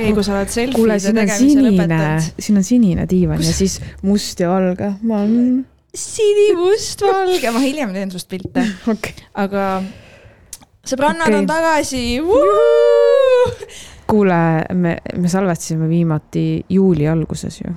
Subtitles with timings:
[0.00, 0.48] okei okay,, kui sa oled
[1.12, 4.94] on tegemise sinine lõpetanud., siin on sinine diivan ja siis must ja valge.
[5.02, 5.64] ma olen.
[5.94, 8.64] sinimustvalge, ma hiljem teen sinust pilte,
[8.94, 9.28] okei okay..
[9.44, 9.66] aga
[10.86, 11.38] sõbrannad okay.
[11.38, 12.02] on tagasi.
[14.10, 14.40] kuule,
[14.74, 17.72] me, me salvestasime viimati juuli alguses ju.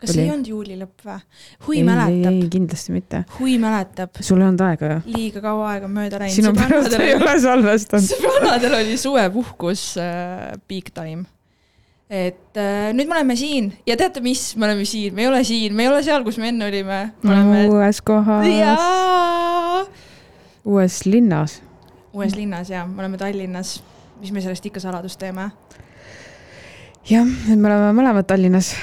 [0.00, 0.22] kas Oli.
[0.22, 1.20] ei olnud juuli lõpp või?
[1.66, 3.22] hui ei, mäletab ei, kindlasti mitte.
[3.38, 4.98] hui mäletab, sul ei olnud aega ju?
[5.16, 6.36] liiga kaua aega mööda läinud.
[6.36, 8.12] sinu pärast ei ole salvestanud.
[8.12, 11.26] sõbrannadel oli suvepuhkus äh, big time.
[12.10, 15.42] Et äh, nüüd me oleme siin ja teate, mis, me oleme siin, me ei ole
[15.44, 17.00] siin, me ei ole seal, kus me enne olime.
[17.22, 18.46] me oleme uues kohas,
[20.64, 21.60] uues linnas.
[22.12, 23.82] uues linnas ja me oleme Tallinnas.
[24.20, 25.50] mis me sellest ikka saladust teeme?
[27.10, 28.74] jah, nüüd me oleme mõlemad Tallinnas.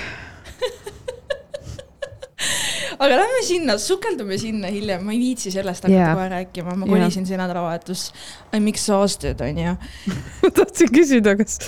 [2.99, 6.13] Aga lähme sinna, sukeldume sinna hiljem, ma ei viitsi sellest hakata Jaa.
[6.17, 6.95] kohe rääkima, ma Jaa.
[6.95, 8.05] kolisin see nädalavahetus.
[8.53, 9.75] I m exhausted onju.
[10.43, 11.59] ma tahtsin küsida, kas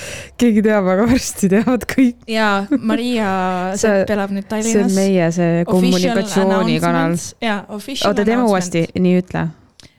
[0.41, 2.21] keegi teab, aga varsti teavad kõik.
[2.31, 3.31] ja Maria
[3.81, 4.99] Sepp elab nüüd see on Tallinnas.
[4.99, 7.17] meie see kommunikatsioonikanal.
[7.41, 9.47] jaa, official oota, teeme uuesti, nii ütle.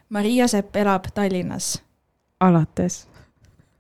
[0.09, 1.77] Maria Sepp elab Tallinnas.
[2.41, 3.05] alates.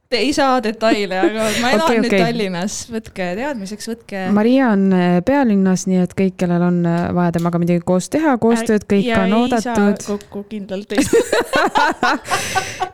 [0.07, 2.13] Te ei saa detaile, aga ma elan Okei, okay, nüüd.
[2.23, 4.21] Tallinnas, võtke teadmiseks, võtke.
[4.37, 8.37] Maria on äh, pealinnas, nii et kõik, kellel on äh, vaja temaga midagi koos teha,
[8.39, 9.97] koostööd, kõik ja on oodatud saa.
[10.07, 11.03] kokku kindlalt ei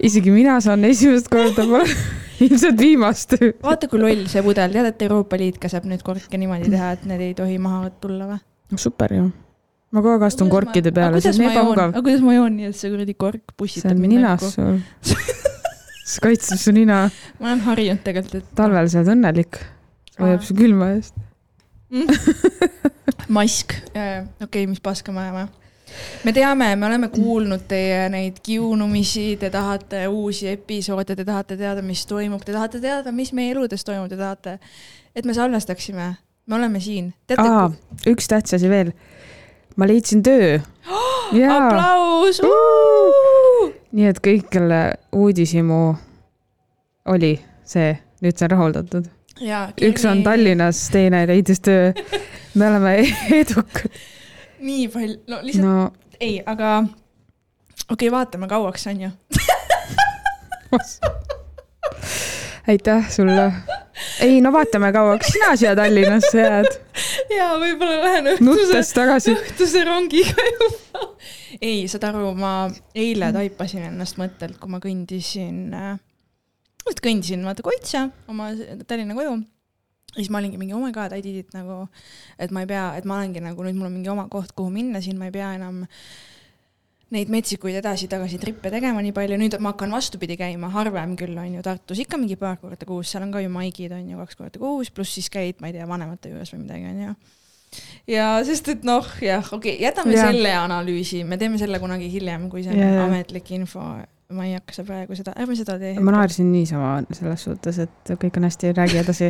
[0.09, 1.85] isegi mina saan esimest korda, pole
[2.47, 3.37] ilmselt viimast.
[3.61, 7.05] vaata, kui loll see pudel, tead, et Euroopa Liit käseb nüüd korke niimoodi teha, et
[7.13, 8.41] need ei tohi maha tulla või?
[8.81, 9.29] super ju.
[9.93, 11.93] ma kogu aeg astun korkide peale, see on ebamugav.
[11.93, 14.57] aga kuidas ma joon nii, et see kuradi kork see pussitab on mind ninas näkku?
[14.57, 15.43] sul.
[16.13, 17.05] see kaitseb su nina.
[17.41, 19.61] ma olen harjunud tegelikult, et talvel sa oled õnnelik.
[20.21, 21.17] hoiab su külma eest.
[23.37, 25.47] mask, okei okay,, mis paska me ajame.
[26.25, 31.85] me teame, me oleme kuulnud teie neid kiunumisi, te tahate uusi episoode, te tahate teada,
[31.85, 34.59] mis toimub, te tahate teada, mis meie eludes toimub, te tahate,
[35.17, 36.15] et me salvestaksime.
[36.47, 37.13] me oleme siin.
[37.37, 37.71] aa,
[38.09, 38.93] üks tähtis asi veel.
[39.77, 40.59] ma leidsin töö.
[41.41, 42.41] jaa, aplaus.
[43.93, 44.81] Nii et kõik, kelle
[45.17, 45.81] uudishimu
[47.13, 47.33] oli
[47.69, 47.93] see,
[48.23, 49.11] nüüd see on rahuldatud.
[49.83, 50.23] üks on.
[50.25, 51.93] Tallinnas, teine leidis töö.
[52.55, 52.97] me oleme
[53.41, 53.91] edukad.
[54.61, 55.93] nii palju, no lihtsalt no.
[56.21, 59.11] ei, aga okei okay,, vaatame kauaks on ju.
[62.69, 63.53] aitäh sulle.
[64.21, 66.71] ei no vaatame kauaks sina siia Tallinnasse jääd,
[67.39, 68.81] ja võib-olla lähen õhtuse,
[69.35, 71.09] õhtuse rongiga juba.
[71.61, 72.53] ei, saad aru, ma
[72.95, 75.95] eile taipasin ennast mõttelt, kui ma kõndisin äh,,
[77.03, 78.51] kõndisin vaata Koitsa, oma
[78.87, 79.39] Tallinna koju.
[80.13, 81.87] ja siis ma olingi mingi oh my god, I did it nagu,
[82.39, 84.71] et ma ei pea, et ma olengi nagu nüüd mul on mingi oma koht, kuhu
[84.71, 85.83] minna, siin ma ei pea enam
[87.13, 91.59] neid metsikuid edasi-tagasi trippe tegema nii palju, nüüd ma hakkan vastupidi käima, harvem küll on
[91.59, 94.39] ju Tartus ikka mingi paar korda kuus, seal on ka ju maigid on ju kaks
[94.41, 97.17] korda kuus, pluss siis käid, ma ei tea, vanemate juures või midagi on ju.
[98.11, 100.27] Ja sest, et noh, jah, okei okay,, jätame ja.
[100.31, 103.81] selle analüüsi, me teeme selle kunagi hiljem, kui see on Ja, ametlik info.
[104.33, 105.93] ma ei hakka praegu seda, ärme seda tee.
[106.01, 109.29] ma naersin niisama selles suhtes, et kõik on hästi, räägi edasi.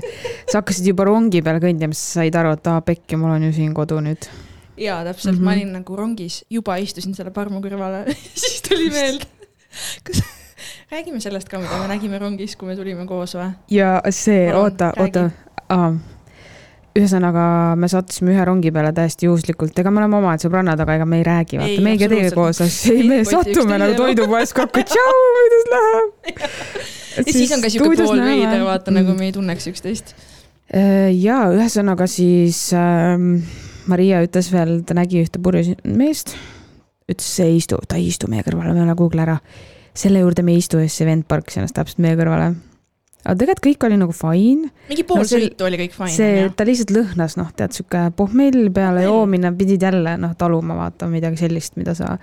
[0.51, 3.53] sa hakkasid juba rongi peal kõndima, siis said aru, et aa pekki, mul on ju
[3.57, 4.29] siin kodu nüüd.
[4.79, 5.43] jaa, täpselt mm, Mhm.
[5.43, 5.45] -hmm.
[5.45, 8.05] ma olin nagu rongis, juba istusin selle parmu kõrvale,
[8.45, 9.27] siis tuli meelde.
[10.05, 10.23] kas,
[10.93, 13.51] räägime sellest ka, mida me nägime rongis, kui me tulime koos või?
[13.71, 15.29] ja see, Palun, oota, räägi.
[16.99, 17.45] ühesõnaga,
[17.81, 21.21] me sattusime ühe rongi peale täiesti juhuslikult, ega me oleme omad sõbrannad, aga ega me
[21.23, 25.15] ei räägi, vaata, me ei teiega koos asju, ei me satume nagu toidupoes kokku, tšau,
[25.39, 26.43] kuidas läheb.
[27.17, 30.13] ja siis on ka siuke pool veider, vaata nagu me ei tunneks üksteist.
[30.73, 33.39] ja ühesõnaga siis ähm,
[33.89, 36.35] Maria ütles veel, ta nägi ühte purjus meest,
[37.09, 39.39] ütles, see ei istu, ta ei istu meie kõrvale, me oleme Google ära.
[39.95, 42.53] selle juurde me ei istu ja siis see vend parkis ennast täpselt meie kõrvale.
[43.25, 46.65] Aga tegelikult kõik oli nagu fine, mingi pool No sõitu oli kõik fine, see, ta
[46.69, 49.09] lihtsalt lõhnas, noh, tead, sihuke pohmell peale Pohmell.
[49.09, 52.17] joomine, pidid jälle noh, taluma, vaata midagi sellist, mida sa.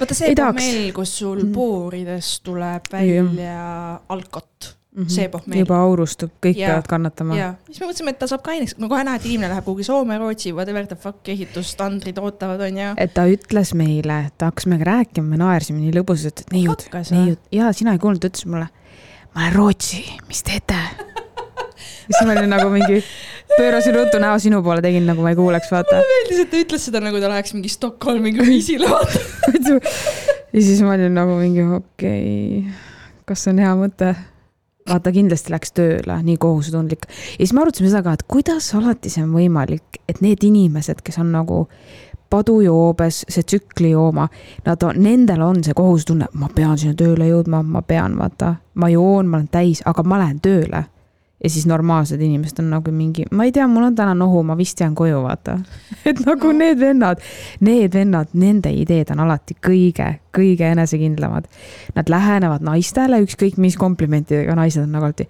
[0.00, 1.52] vaata see pohmell, kus sul Mhm.
[1.52, 4.74] pooridest tuleb välja alkot.
[5.10, 5.58] See pohmell.
[5.58, 6.68] juba aurustub, kõik Jaa.
[6.70, 7.34] peavad kannatama.
[7.34, 9.64] ja siis me mõtlesime, et ta saab ka aineks, no kohe näed, et inimene läheb
[9.66, 12.92] kuhugi Soome, Rootsi, whatever the fuck, ehitusstandrid ootavad, onju.
[12.96, 17.38] et ta ütles meile, ta hakkas meiega rääkima, me naersime nii lõbusalt, et neiud, neiud,
[17.50, 18.68] ja sina ei kuulnud, ta ütles mulle,
[19.34, 20.78] ma olen Rootsi, mis teete?
[22.04, 23.00] siis ma olin nagu mingi,
[23.54, 26.02] pöörasin ruttu näo sinu poole, tegin nagu ma ei kuuleks, vaata.
[26.10, 29.80] meeldis, et ta ütles seda nagu ta läheks mingi Stockholmi kruiisile, vaata.
[30.54, 32.78] ja siis ma olin nagu mingi okei okay,,
[33.28, 34.14] kas see on hea mõte?
[34.84, 37.08] vaata, kindlasti läks tööle, nii kohusetundlik.
[37.08, 41.00] ja siis me arutasime seda ka, et kuidas alati see on võimalik, et need inimesed,
[41.04, 41.64] kes on nagu
[42.34, 44.26] padujoobes, see tsüklijooma,
[44.66, 48.90] nad on, nendel on see kohusetunne, ma pean sinna tööle jõudma, ma pean, vaata, ma
[48.90, 50.84] joon, ma olen täis, aga ma lähen tööle.
[51.44, 54.54] ja siis normaalsed inimesed on nagu mingi, ma ei tea, mul on täna nohu, ma
[54.56, 55.58] vist jään koju, vaata.
[56.08, 56.52] et nagu No.
[56.52, 56.58] no.
[56.58, 57.20] need vennad,
[57.60, 61.50] need vennad, nende ideed on alati kõige, kõige enesekindlamad.
[61.94, 65.28] Nad lähenevad naistele, ükskõik mis komplimentidega naised on nagu alati.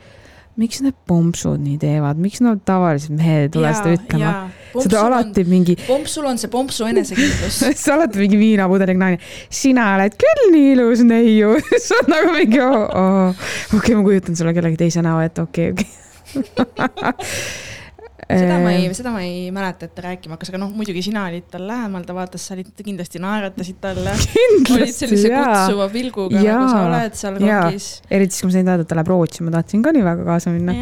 [0.56, 4.36] miks need pompsud nii teevad, miks nad tavalised mehed ei tule seda ütlema?
[4.82, 7.60] Seda alati mingi, pompsul on see pompsu enesekindlus.
[7.68, 9.20] on alati mingi viinapudeliga naine.
[9.52, 11.54] sina oled küll nii ilus neiu.
[11.84, 13.46] see on nagu mingi oh,, oh.
[13.70, 15.90] okei okay,, ma kujutan sulle kellegi teise näo ette, okei, okei.
[18.24, 21.26] seda ma ei, seda ma ei mäleta, et ta rääkima hakkas, aga noh, muidugi sina
[21.28, 24.14] olid tal lähemal, ta vaatas, sa olid kindlasti naeratasid talle.
[24.74, 26.86] olid sellise kutsuva pilguga, nagu sa Jaa.
[26.88, 27.60] oled seal Jaa.
[27.66, 27.90] rongis.
[28.08, 30.26] eriti siis, kui ma sain teada, et ta läheb Rootsi, ma tahtsin ka nii väga
[30.30, 30.76] kaasa minna.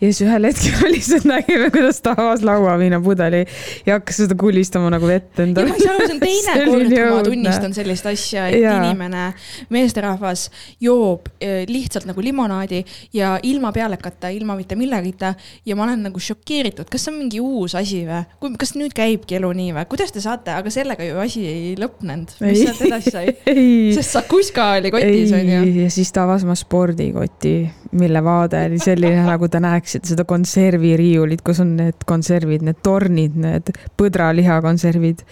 [0.00, 3.42] Ja siis ühel hetkel lihtsalt nägime, kuidas ta avas lauaviinapudeli
[3.86, 6.56] ja hakkas seda kulistama nagu vett ja endale ma ei saa aru, see on teine
[6.56, 8.76] kord, kui ma tunnistan sellist asja, et Jaa.
[8.82, 9.28] inimene,
[9.72, 10.46] meesterahvas
[10.82, 12.82] joob eh, lihtsalt nagu limonaadi
[13.16, 15.32] ja ilma pealekata, ilma mitte millegita
[15.66, 18.52] ja ma olen nagu šokeeritud, kas see on mingi uus asi või?
[18.60, 19.88] kas nüüd käibki elu nii või?
[19.90, 22.36] kuidas te saate, aga sellega ju asi ei lõppenud.
[22.44, 23.32] mis sealt edasi sai?
[23.96, 25.64] sest Sakuska oli kotis, onju.
[25.82, 27.56] ja siis ta avas oma spordikoti,
[27.92, 33.36] mille vaade oli selline, nagu te näeksite seda konserviriiulit, kus on need konservid, need tornid,
[33.40, 35.22] need põdralihakonservid.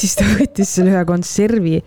[0.00, 1.78] siis ta võttis selle ühe konservi,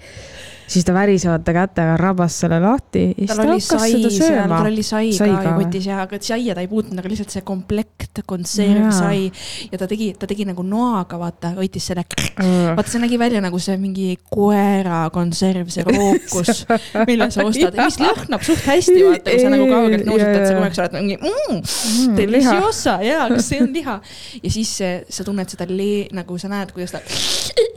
[0.68, 4.12] siis ta värisevate kätega rabas selle lahti ja siis tal ta oli hakkas sai seda
[4.18, 4.48] sööma.
[4.58, 4.72] tal.
[4.72, 8.22] oli sai Sai ka kotis ja, aga saia ta ei puutunud, aga lihtsalt see komplekt
[8.30, 9.20] konservsai
[9.72, 12.06] ja ta tegi, ta tegi nagu noaga, vaata, võttis selle.
[12.38, 16.64] vaata, see nägi välja nagu see mingi koera konserv, see rookus,
[17.10, 20.68] mille sa ostad, mis lõhnab suht hästi, vaata, kui sa nagu kaugelt nuusutad, sa kogu
[20.68, 24.00] aeg sa oled mingi mm, deliciosa ja kas see on liha.
[24.44, 27.02] Ja siis see, sa tunned seda lee- nagu sa näed, kuidas ta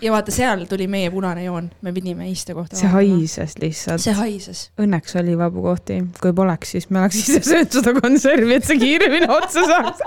[0.00, 2.76] ja vaata, seal tuli meie punane joon, me pidime istekohta.
[2.78, 2.90] see.
[2.90, 4.02] haises lihtsalt.
[4.02, 4.66] see haises.
[4.80, 8.80] Õnneks oli vabu kohti, kui poleks, siis me oleks ise söönud seda konservi, et see
[8.80, 10.04] kiiremini otsa saaks.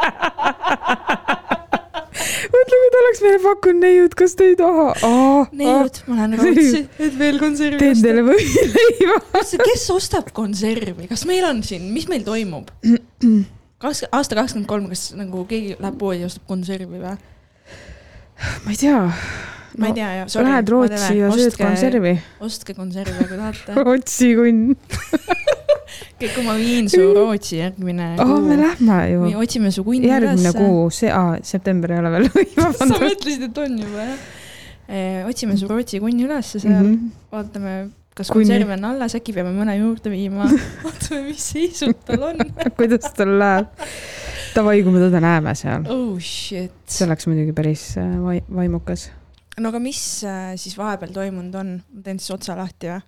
[2.54, 5.50] mõtle, kui ta oleks meile pakkunud neiud, kas te ei taha oh,?
[5.58, 9.20] Neiud, ma lähen Rootsi, et veel konservi teen osta teile võileiva.
[9.66, 12.72] kes, ostab konservi, kas meil on siin, mis meil toimub?
[13.84, 17.16] kas aasta kakskümmend kolm, kas nagu keegi läheb poodi ja ostab konservi või?
[18.66, 19.00] Ma ei tea.
[19.78, 20.28] ma ei tea ja.
[20.48, 22.18] Lähed Rootsi ja sööd konservi.
[22.44, 23.78] ostke konservi, kui tahate.
[23.80, 24.74] Rootsi kunn.
[26.20, 29.34] kõik, kui ma viin su Rootsi järgmine oh, me lähme ju me.
[29.42, 30.62] otsime su kunni järgmine ülesse.
[30.62, 32.30] kuu, see, aa, september ei ole veel.
[32.80, 34.24] sa mõtlesid, et on juba jah?
[35.30, 37.28] otsime su Rootsi kunni ülesse seal mm, -hmm.
[37.34, 37.76] vaatame,
[38.18, 38.50] kas Kunni.
[38.50, 40.50] konserv on alles, äkki peame mõne juurde viima,
[40.84, 42.44] vaatame, mis seisud tal on.
[42.78, 43.88] kuidas tal läheb.
[44.54, 45.88] Davai, kui me teda näeme seal.
[45.90, 49.10] oh see oleks muidugi päris äh, vai-, vaimukas.
[49.60, 51.76] no aga mis äh, siis vahepeal toimunud on?
[51.82, 53.02] ma teen siis otsa lahti või?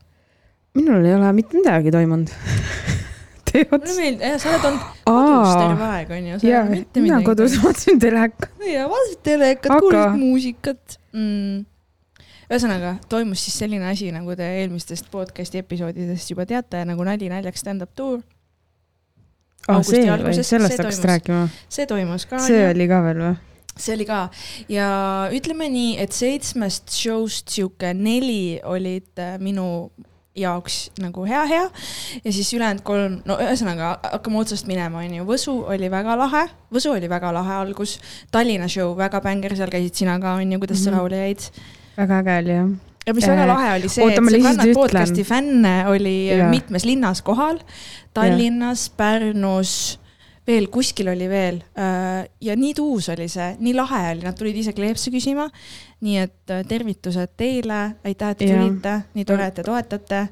[0.75, 2.33] minul ei ole mitte midagi toimunud.
[3.55, 3.99] tee mulle ots.
[3.99, 6.41] meeldib, sa oled olnud kodus terve aeg, onju.
[6.49, 6.65] ja,
[6.99, 7.55] mina kodus.
[7.63, 8.51] vaatasin telekat.
[8.67, 11.65] ja vaatasid telekat, Aga- kuulasid muusikat mm..
[12.49, 17.63] ühesõnaga, toimus siis selline asi, nagu te eelmistest podcast'i episoodidest juba teate, nagu Nali naljaks
[17.63, 18.23] stand-up tuur.
[19.67, 21.43] Augusti see või, sellest hakkasid rääkima.
[21.69, 22.39] see toimus ka.
[22.45, 23.35] see oli ka veel või?
[23.75, 24.19] see oli ka
[24.71, 24.89] ja
[25.35, 29.89] ütleme nii, et seitsmest show'st sihuke neli olid äh, minu
[30.35, 31.63] jaoks nagu hea-hea
[32.23, 35.23] ja siis ülejäänud kolm, no ühesõnaga hakkame otsast minema, onju.
[35.27, 36.41] Võsu oli väga lahe,
[36.75, 37.97] Võsu oli väga lahe algus,
[38.35, 40.97] Tallinna show väga bänger, seal käisid sina ka, onju, kuidas sa Mhm.
[40.97, 41.47] rahule jäid?
[41.97, 42.69] väga äge oli jah.
[43.05, 46.49] Ja mis väga Eh, lahe oli see, et sõbrannad podcast'i fänne oli Jaa.
[46.49, 47.59] mitmes linnas kohal,
[48.15, 49.99] Tallinnas, Pärnus,
[50.47, 51.61] veel kuskil oli veel.
[51.77, 55.49] Äh, ja nii tuus oli see, nii lahe oli, nad tulid ise kleepse küsima.
[56.05, 60.27] nii et äh, tervitused teile, aitäh, et te tulite, nii tore, et te toetate.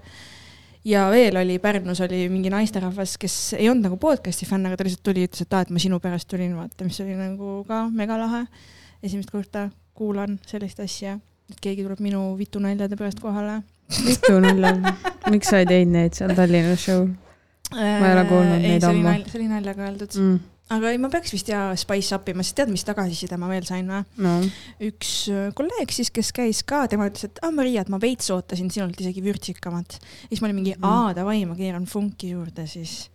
[0.86, 4.84] Ja veel oli Pärnus oli mingi naisterahvas, kes ei olnud nagu podcast'i fänn, aga ta
[4.84, 7.86] lihtsalt tuli, ütles, et aa, et ma sinu pärast tulin, vaata, mis oli nagu ka
[7.89, 8.46] megalahe.
[9.03, 11.18] esimest korda kuulan sellist asja,
[11.52, 13.62] et keegi tuleb minu vitunaljade pärast kohale.
[14.06, 14.74] mitu nalja,
[15.30, 17.06] miks sa ei teinud neid seal Tallinna show
[17.74, 19.14] ma ei ole kuulnud neid ammu.
[19.28, 20.50] see oli naljaga öeldud mm., mm.?
[20.74, 23.66] aga ei, ma peaks vist ja spice up ima, sest tead, mis tagasiside ma veel
[23.68, 24.04] sain või?
[24.26, 24.36] no
[24.88, 28.32] üks äh, kolleeg siis, kes käis ka, tema ütles, et aa Maria, et ma veits
[28.34, 30.00] ootasin sinult isegi vürtsikamat.
[30.30, 30.88] siis ma olin mingi, Mhm.
[30.90, 33.10] aa davai, ma keeran funki juurde siis.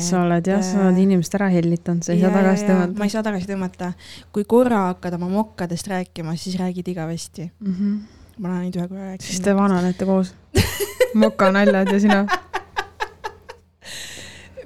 [0.00, 3.12] Sa oled jah, sa oled inimest ära hellitanud, sa ei saa tagasi ma tõmmata ei
[3.12, 3.92] saa tagasi tõmmata.
[4.32, 7.50] kui korra hakkad oma mokkadest rääkima, siis räägid igavesti.
[7.60, 7.74] mm.
[7.74, 7.98] -hmm.
[8.38, 9.28] ma olen ainult ühe korra rääkinud.
[9.28, 10.34] siis te vananete koos.
[11.14, 12.26] mokanaljad ja sina.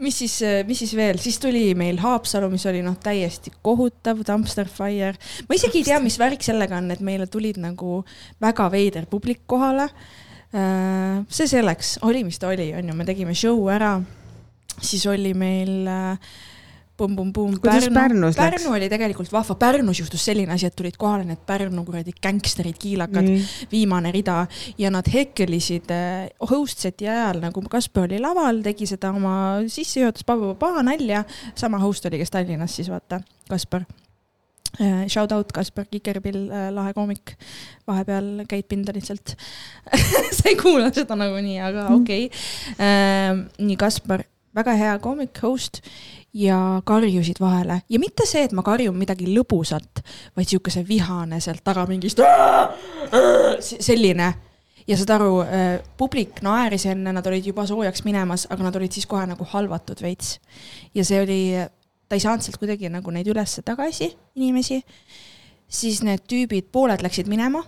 [0.00, 4.68] mis siis, mis siis veel, siis tuli meil Haapsalu, mis oli noh, täiesti kohutav, dumpster
[4.68, 5.16] fire.
[5.48, 8.04] ma isegi ei tea, mis värk sellega on, et meile tulid nagu
[8.40, 9.88] väga veider publik kohale.
[11.28, 14.00] see selleks, oli mis ta oli, on ju, me tegime show ära.
[14.80, 16.18] Siis oli meil äh,
[16.96, 18.62] pumm-pumm-pumm Kuidas Pärnus läks?
[18.62, 22.78] Pärnu oli tegelikult vahva, Pärnus juhtus selline asi, et tulid kohale need Pärnu kuradi gängsterid,
[22.80, 23.28] kiilakad,
[23.72, 24.46] viimane rida.
[24.80, 29.36] Ja nad hekkelisid äh, host set'i ajal nagu Kaspar oli laval, tegi seda oma
[29.68, 30.32] sissejuhatust,
[30.86, 33.84] nalja, sama host oli, kes Tallinnas siis vaata, Kaspar
[34.80, 37.34] äh, Shout out Kaspar Kikerpill, lahe koomik.
[37.86, 39.36] vahepeal käid pinda lihtsalt
[40.36, 42.00] sa ei kuula seda nagunii, aga Mhm.
[42.00, 42.30] okei.
[42.72, 43.44] Okay..
[43.66, 44.24] nii Kaspar,
[44.56, 45.80] väga hea koomik, host
[46.36, 47.80] ja karjusid vahele.
[47.88, 50.02] Ja mitte see, et ma karjun midagi lõbusat,
[50.36, 52.20] vaid siukese vihane sealt taga mingist
[53.60, 54.32] selline.
[54.86, 55.30] Ja saad aru,
[55.98, 60.02] publik naeris enne, nad olid juba soojaks minemas, aga nad olid siis kohe nagu halvatud
[60.02, 60.36] veits.
[60.94, 61.40] ja see oli,
[62.08, 64.82] ta ei saanud sealt kuidagi nagu neid üles tagasi, inimesi.
[65.68, 67.64] siis need tüübid, pooled läksid minema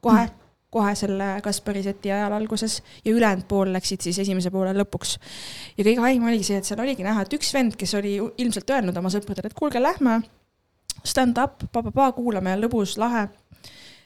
[0.00, 0.24] kohe.
[0.26, 0.43] mm
[0.74, 5.16] kohe selle Kaspari seti ajal alguses ja ülejäänud pool läksid siis esimese poole lõpuks.
[5.78, 8.70] ja kõige haigem oligi see, et seal oligi näha, et üks vend, kes oli ilmselt
[8.70, 10.20] öelnud oma sõpradele, et kuulge, lähme,
[11.04, 13.28] stand up, pa-pa-pa, kuulame, lõbus, lahe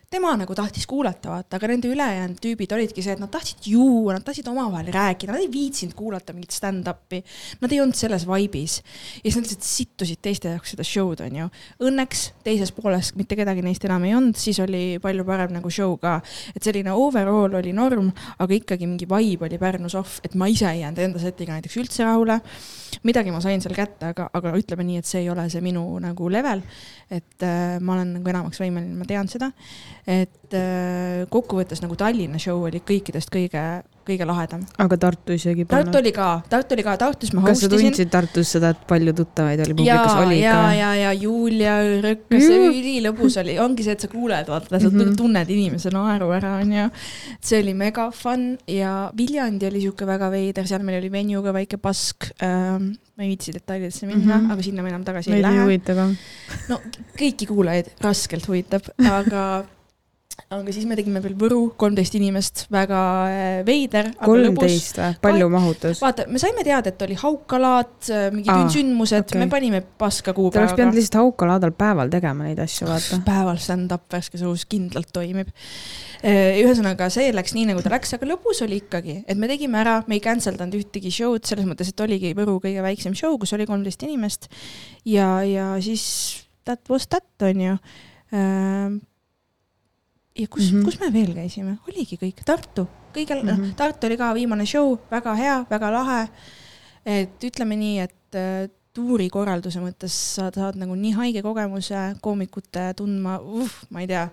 [0.09, 4.15] tema nagu tahtis kuulata, vaata, aga nende ülejäänud tüübid olidki see, et nad tahtsid juua,
[4.17, 7.21] nad tahtsid omavahel rääkida, nad ei viitsinud kuulata mingit stand-up'i.
[7.61, 8.79] Nad ei olnud selles vibe'is.
[8.81, 11.51] ja siis nad lihtsalt sittusid teiste jaoks seda show'd, onju.
[11.85, 15.99] Õnneks teises pooles mitte kedagi neist enam ei olnud, siis oli palju parem nagu show
[16.01, 16.23] ka.
[16.57, 20.71] et selline overall oli norm, aga ikkagi mingi vibe oli Pärnus off, et ma ise
[20.73, 22.41] ei jäänud enda setiga näiteks üldse rahule.
[23.05, 25.85] midagi ma sain seal kätte, aga, aga ütleme nii, et see ei ole see minu
[26.01, 26.65] nagu level.
[27.11, 29.53] et äh, ma olen nagu enamaks võimeline, ma tean seda
[30.09, 33.63] et äh, kokkuvõttes nagu Tallinna show oli kõikidest kõige,
[34.09, 34.63] kõige lahedam.
[34.81, 35.91] aga Tartu isegi polnud?
[35.91, 39.13] Tartu oli ka, Tartu oli ka, Tartus ma kas sa tundsid Tartus seda, et palju
[39.19, 40.73] tuttavaid oli publikus, oli ja, ka?
[40.79, 44.97] ja, ja Julia Rõkkas, see ülilõbus oli, ongi see, et sa kuuled, vaata, sa mm
[44.97, 45.21] -hmm.
[45.21, 46.89] tunned inimese naeru ära, onju.
[47.45, 51.77] see oli mega fun ja Viljandi oli sihuke väga veider, seal meil oli venuga väike
[51.77, 54.53] pask ähm, ma ei viitsi detailidesse minna mm, -hmm.
[54.53, 56.17] aga sinna me enam tagasi Meid ei lähe.
[56.69, 56.81] no
[57.19, 59.65] kõiki kuulajaid raskelt huvitab, aga
[60.49, 64.11] aga siis me tegime veel Võru, kolmteist inimest, väga äh, veider.
[64.23, 66.01] kolmteist või, palju mahutas?
[66.03, 70.33] vaata, me saime teada, et oli Haukalaat, äh, mingid Aa, sündmused okay., me panime paska
[70.37, 70.55] kuupäevaga.
[70.57, 73.21] Te oleks pidanud lihtsalt Haukalaadal päeval tegema neid asju, vaata.
[73.27, 75.53] päeval stand-up värskes õhus kindlalt toimib.
[76.23, 79.83] Äh, ühesõnaga, see läks nii, nagu ta läks, aga lõpus oli ikkagi, et me tegime
[79.83, 83.37] ära, me ei cancel danud ühtegi show'd, selles mõttes, et oligi Võru kõige väiksem show,
[83.43, 84.49] kus oli kolmteist inimest.
[85.07, 86.09] ja, ja siis
[86.65, 87.77] that was that, on ju
[90.39, 90.85] ja kus mm, -hmm.
[90.85, 93.75] kus me veel käisime, oligi kõik Tartu, kõigil mm, -hmm.
[93.77, 96.29] Tartu oli ka viimane show, väga hea, väga lahe.
[97.07, 103.39] et ütleme nii, et äh, tuurikorralduse mõttes sa saad nagu nii haige kogemuse koomikute tundma,
[103.91, 104.29] ma ei tea.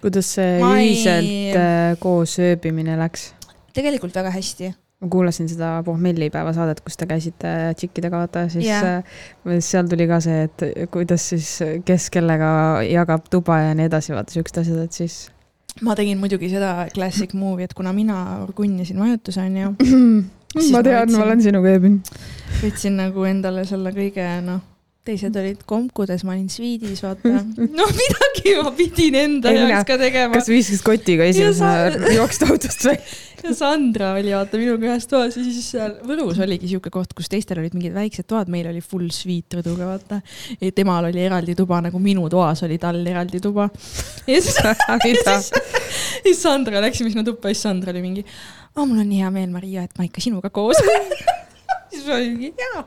[0.00, 1.52] kuidas see ma ühiselt ei...
[1.56, 3.32] Äh, koos ööbimine läks?
[3.72, 9.02] tegelikult väga hästi ma kuulasin seda pohmellipäeva saadet, kus te käisite tšikkidega, vaata, siis yeah.
[9.64, 11.48] seal tuli ka see, et kuidas siis,
[11.86, 12.52] kes kellega
[12.86, 15.18] jagab tuba ja nii edasi, vaata siuksed asjad, et siis.
[15.82, 19.74] ma tegin muidugi seda classic movie, et kuna mina orgunnisin majutuse, onju.
[20.74, 22.12] ma tean, ma olen sinuga ööbinud.
[22.62, 24.68] võtsin nagu endale selle kõige, noh
[25.06, 27.42] teised olid komkudes, ma olin sviidis, vaata.
[27.78, 30.36] no midagi ma pidin enda jaoks ka tegema.
[30.36, 33.16] kas viskasid kotiga esimesena jooksid autost välja?
[33.42, 37.26] ja Sandra oli vaata minuga ühes toas ja siis seal Võrus oligi siuke koht, kus
[37.32, 40.20] teistel olid mingid väiksed toad, meil oli full suite rõduga, vaata.
[40.76, 43.66] temal oli eraldi tuba, nagu minu toas oli tal eraldi tuba.
[44.30, 45.50] ja siis, ja siis,
[46.28, 48.22] siis Sandra, läksime sinna tuppa ja siis Sandra oli mingi,
[48.76, 50.78] aa, mul on nii hea meel, Maria, et ma ikka sinuga koos
[51.90, 52.86] siis ma olingi, jaa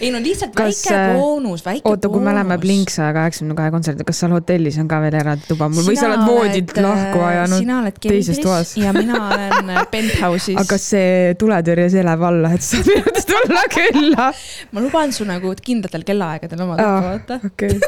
[0.00, 3.72] ei no lihtsalt kas, väike äh, boonus, väike oota, kui me läheme Blinksa kaheksakümne kahe
[3.74, 7.22] kontserdile, kas seal hotellis on ka veel eraldi tuba mul või sa oled voodilt lahku
[7.22, 8.74] äh, ajanud teises toas?
[8.80, 10.58] ja mina olen äh, penthouse'is.
[10.58, 14.30] aga kas see tuletõrje seleb alla, et sa pead tulla külla?
[14.72, 17.40] ma luban su nagu kindlatel kellaaegadel oma tuppa, vaata.
[17.52, 17.78] okei,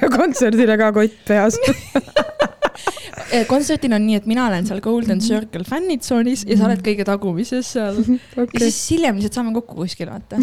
[0.00, 1.60] ja kontserdile ka kott peas
[3.50, 7.74] kontserdil on nii, et mina olen seal Golden Circle fännitsoonis ja sa oled kõige tagumises
[7.76, 8.00] seal.
[8.40, 8.56] Okay..
[8.56, 10.38] ja siis hiljem lihtsalt saame kokku kuskil, vaata.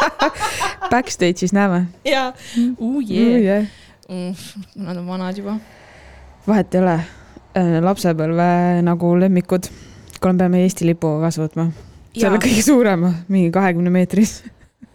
[0.92, 1.84] Backstage'is näeme.
[2.06, 2.30] jaa,
[2.78, 3.66] uh yeah.
[4.10, 4.34] Mm,
[4.86, 5.58] nad on vanad juba.
[6.46, 6.96] vahet ei ole,
[7.58, 8.48] äh, lapsepõlve
[8.86, 9.68] nagu lemmikud,
[10.18, 11.70] kuule, me peame Eesti lipu kaasa võtma.
[12.16, 14.40] selle kõige suurema, mingi kahekümne meetris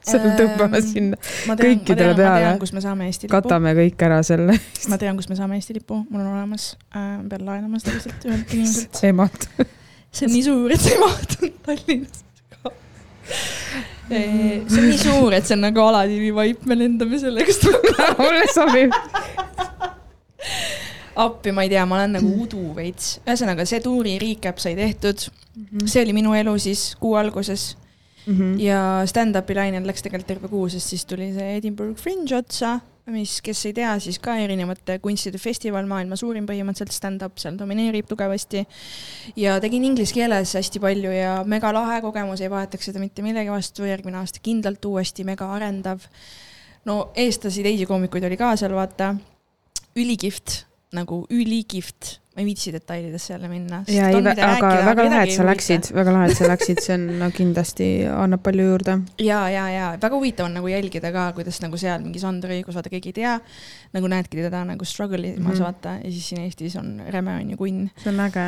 [0.06, 3.30] selle tõmbame sinna tean, kõikidele tean, peale.
[3.32, 4.58] katame kõik ära selle.
[4.92, 8.28] ma tean, kus me saame Eesti lipu, mul on olemas äh,, pean laenama seda lihtsalt
[8.30, 9.02] ühelt inimeselt.
[9.22, 9.68] mahtu.
[10.12, 12.74] see on nii suur, et see ei mahtu Tallinnas ka.
[14.10, 17.58] see on nii suur, et see on nagu Aladini vaip, me lendame sellega
[18.20, 18.94] mulle sobib
[21.16, 23.18] appi, ma ei tea, ma olen nagu udu veits.
[23.24, 25.28] ühesõnaga, see tuuri recap sai tehtud.
[25.56, 25.88] -hmm.
[25.88, 27.76] see oli minu elu siis kuu alguses
[28.26, 28.58] Mhm.
[28.60, 32.80] ja stand-up'i lainel läks tegelikult terve kuu, sest siis tuli see Edinburgh Fringe otsa,
[33.14, 38.08] mis, kes ei tea, siis ka erinevate kunstide festival, maailma suurim põhimõtteliselt stand-up, seal domineerib
[38.10, 38.66] tugevasti.
[39.38, 43.54] ja tegin inglise keeles hästi palju ja mega lahe kogemus, ei vahetaks seda mitte millegi
[43.54, 46.02] vastu, järgmine aasta kindlalt uuesti mega arendav.
[46.86, 49.16] no eestlasi, teisi koomikuid oli ka seal, vaata.
[49.96, 53.84] ülikihvt, nagu ülikihvt, ma ei viitsi detailidesse jälle minna.
[53.88, 57.06] ja ei, aga väga lahe, et sa läksid, väga lahe, et sa läksid, see on
[57.22, 58.98] no, kindlasti annab palju juurde.
[59.24, 62.76] ja, ja, ja väga huvitav on nagu jälgida ka, kuidas nagu seal mingi Sander Õigus,
[62.76, 63.38] vaata keegi ei tea,
[63.96, 65.52] nagu näedki teda nagu struggle'i imas mm.
[65.54, 65.64] -hmm.
[65.64, 67.90] vaata ja siis siin Eestis on Räme on ju kunn.
[68.04, 68.46] see on äge.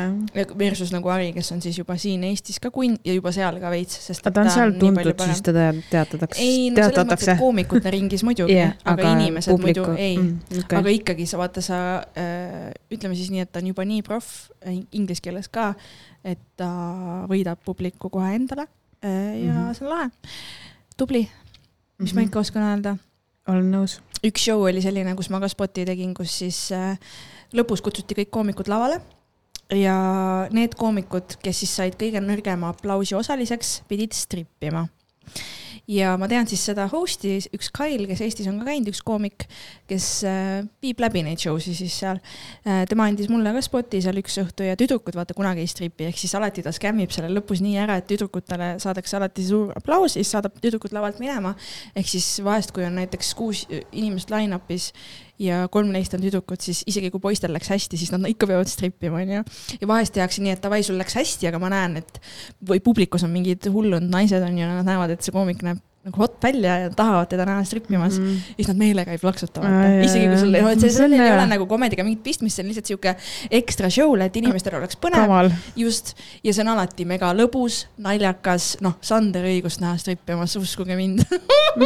[0.58, 3.70] Versus nagu Ari, kes on siis juba siin Eestis ka kunn ja juba seal ka
[3.70, 7.40] veits, sest aga ta on seal tuntud, siis teda teatatakse, ei, no selles mõttes, et.
[7.40, 9.86] koomikute ringis muidugi Jah, yeah,, aga, aga inimesed publiku.
[9.86, 10.36] muidu ei mm,.
[10.50, 10.62] okay.
[10.64, 10.78] Okay.
[10.78, 11.78] aga ikkagi sa vaata, sa
[12.18, 15.74] äh, ütleme siis nii, et ta on juba nii proff äh, inglise keeles ka,
[16.24, 16.68] et ta
[17.30, 18.66] võidab publiku kohe endale
[19.02, 19.68] äh, ja mm Mhm.
[19.68, 19.74] -hmm.
[19.74, 20.10] see on lahe.
[20.96, 21.30] tubli, mis
[21.98, 22.14] mm -hmm.
[22.14, 22.96] ma ikka oskan öelda.
[23.48, 24.00] olen nõus.
[24.24, 26.98] üks show oli selline, kus ma ka spoti tegin, kus siis äh,
[27.52, 29.00] lõpus kutsuti kõik koomikud lavale
[29.74, 34.86] ja need koomikud, kes siis said kõige nõrgema aplausi osaliseks, pidid strippima.
[35.88, 39.46] Ja ma tean siis seda host'i, üks Kail, kes Eestis on ka käinud, üks koomik,
[39.88, 42.84] kes äh, viib läbi neid show si siis seal äh,.
[42.90, 46.20] tema andis mulle ka spoti seal üks õhtu ja tüdrukud vaata kunagi ei stripi, ehk
[46.20, 50.28] siis alati ta skämmib selle lõpus nii ära, et tüdrukutele saadakse alati suur aplaus, siis
[50.34, 51.54] saadab tüdrukud lavalt minema.
[51.96, 54.92] ehk siis vahest, kui on näiteks kuus inimest line-up'is
[55.42, 58.70] ja kolm neist on tüdrukud, siis isegi kui poistel läks hästi, siis nad ikka peavad
[58.70, 59.42] strippima, onju.
[59.80, 62.20] ja vahest tehakse nii, et davai, sul läks hästi, aga ma näen, et
[62.68, 66.36] või publikus on mingid hullunud naised onju, nad näevad, et see koomik näeb nagu hot
[66.42, 68.26] välja ja tahavad teda näha strippimas mm.
[68.26, 68.54] -hmm.
[68.56, 70.00] siis nad meelega ei plaksuta, Aa, vaata.
[70.06, 72.86] isegi kui sul, See on sellel ei ole nagu komediga mingit pistmist, see on lihtsalt
[72.86, 73.14] sihuke
[73.60, 75.52] ekstra show'le, et inimestel oleks põnev.
[75.76, 81.24] just, ja see on alati mega lõbus, naljakas, noh, Sander õigust näha strippimas, uskuge mind.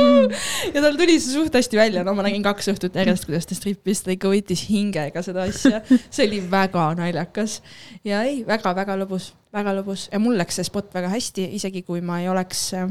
[0.74, 3.58] ja tal tuli see suht hästi välja, no ma nägin kaks õhtut järjest, kuidas ta
[3.58, 5.82] strippis, ta ikka võttis hingega seda asja.
[6.10, 7.60] see oli väga naljakas
[8.04, 11.82] ja ei väga,, väga-väga lõbus, väga lõbus ja mul läks see spot väga hästi, isegi
[11.86, 12.90] kui ma ei oleks äh,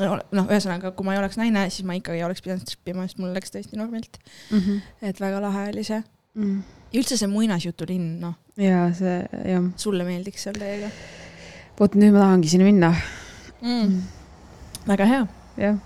[0.00, 3.34] noh, ühesõnaga, kui ma ei oleks naine, siis ma ikkagi oleks pidanud strippima, sest mul
[3.36, 4.18] läks tõesti normilt,
[4.50, 4.80] Mhm.
[5.02, 6.02] et väga lahe oli see.
[6.34, 9.68] ja üldse see muinasjutulinn, noh, ja see, jah.
[9.76, 10.90] sulle meeldiks seal täiega
[11.78, 12.90] vot nüüd ma tahangi sinna minna.
[13.62, 13.94] mm..
[14.88, 15.22] väga hea.
[15.58, 15.78] jah,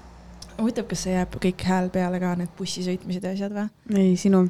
[0.59, 3.69] huvitav, kas see jääb kõik hääl peale ka, need bussi sõitmised ja asjad või?
[4.03, 4.47] ei sinu,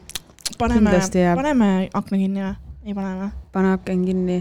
[0.59, 0.95] paneme,
[1.39, 2.57] paneme akna kinni või?
[2.89, 3.31] ei pane või?
[3.55, 4.41] pane aken kinni.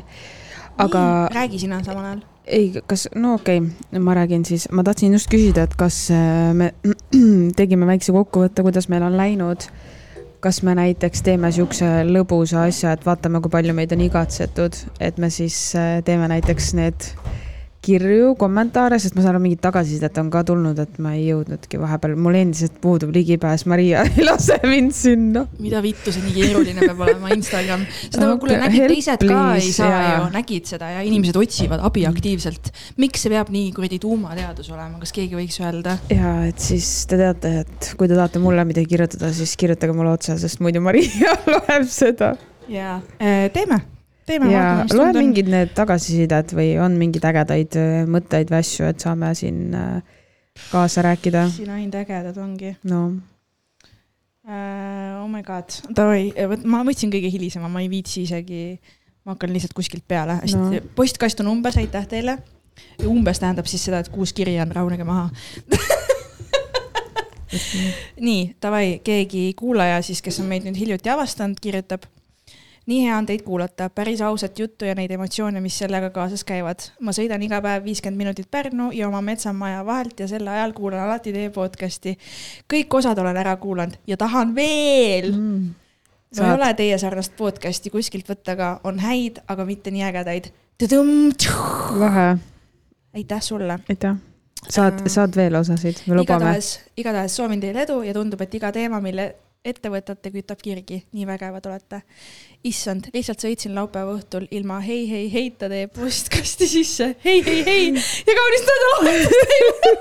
[0.78, 1.04] aga
[1.34, 2.26] räägi sina samal ajal.
[2.48, 6.54] ei, kas, no okei okay,, ma räägin siis, ma tahtsin just küsida, et kas äh,
[6.56, 6.72] me
[7.60, 9.70] tegime väikse kokkuvõtte, kuidas meil on läinud.
[10.40, 15.18] kas me näiteks teeme siukse lõbusa asja, et vaatame, kui palju meid on igatsetud, et
[15.18, 17.10] me siis äh, teeme näiteks need
[17.88, 21.80] kirju, kommentaare, sest ma saan aru, mingit tagasisidet on ka tulnud, et ma ei jõudnudki
[21.82, 25.46] vahepeal, mul endiselt puudub ligipääs, Maria ei lase mind sinna.
[25.64, 27.86] mida vittu see nii keeruline peab olema, Instagram.
[28.08, 30.14] seda Okay, kuule, nägid teised ka ei please, saa jaa.
[30.18, 32.72] ju, nägid seda ja inimesed otsivad abi aktiivselt.
[33.02, 35.98] miks see peab nii kuradi tuumateadus olema, kas keegi võiks öelda?
[36.14, 40.16] ja et siis te teate, et kui te tahate mulle midagi kirjutada, siis kirjutage mulle
[40.18, 42.34] otse, sest muidu Maria loeb seda.
[42.72, 43.00] jaa,
[43.56, 43.82] teeme,
[44.28, 44.52] teeme.
[44.52, 49.34] ja loe mingid need tagasisidet või on mingeid ägedaid äh, mõtteid või asju, et saame
[49.38, 50.02] siin äh,
[50.72, 51.48] kaasa rääkida.
[51.54, 53.08] siin ainult ägedad ongi no
[54.48, 55.08] uh,.
[55.18, 56.30] Oh my god, davai,
[56.64, 58.78] ma võtsin kõige hilisema, ma ei viitsi isegi,
[59.28, 60.80] ma hakkan lihtsalt kuskilt peale, hästi No.
[60.96, 62.38] postkast on umbes, aitäh teile.
[63.04, 65.30] umbes tähendab siis seda, et kuus kirja on, rahunege maha.
[68.28, 72.08] nii, davai, keegi kuulaja siis, kes on meid nüüd hiljuti avastanud, kirjutab.
[72.88, 76.88] Nii hea on teid kuulata, päris ausat juttu ja neid emotsioone, mis sellega kaasas käivad.
[77.04, 81.04] ma sõidan iga päev viiskümmend minutit Pärnu ja oma metsamaja vahelt ja sel ajal kuulan
[81.04, 82.16] alati teie podcast'i.
[82.74, 85.66] kõik osad olen ära kuulanud ja tahan veel mm..
[86.38, 90.52] no ei ole teie sarnast podcast'i kuskilt võtta ka, on häid, aga mitte nii ägedaid.
[92.00, 92.38] lahe,
[93.14, 93.80] aitäh sulle.
[93.90, 94.16] aitäh.
[94.70, 96.24] saad, saad veel osasid, me lubame.
[96.24, 99.34] igatahes, igatahes soovin teile edu ja tundub, et iga teema, mille
[99.68, 102.02] ette võtate, kütab kirgi, nii vägevad olete.
[102.68, 107.84] issand, lihtsalt sõitsin laupäeva õhtul ilma hei, hei, heita teie postkasti sisse, hei, hei, hei
[107.94, 109.94] ja kaunist nädalavahetust teile.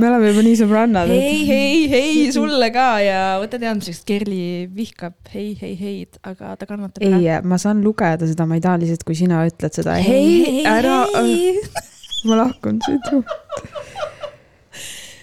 [0.00, 1.12] me oleme juba nii sõbrannad.
[1.12, 4.40] hei, hei, hei sulle ka ja võta teadmiseks, Kerli
[4.76, 8.80] vihkab hei, hei, heid, aga ta kannatab ei, ma saan lugeda seda, ma ei taha
[8.84, 9.98] lihtsalt, kui sina ütled seda.
[10.06, 11.02] hei, ära,
[12.26, 13.12] ma lahkun siit.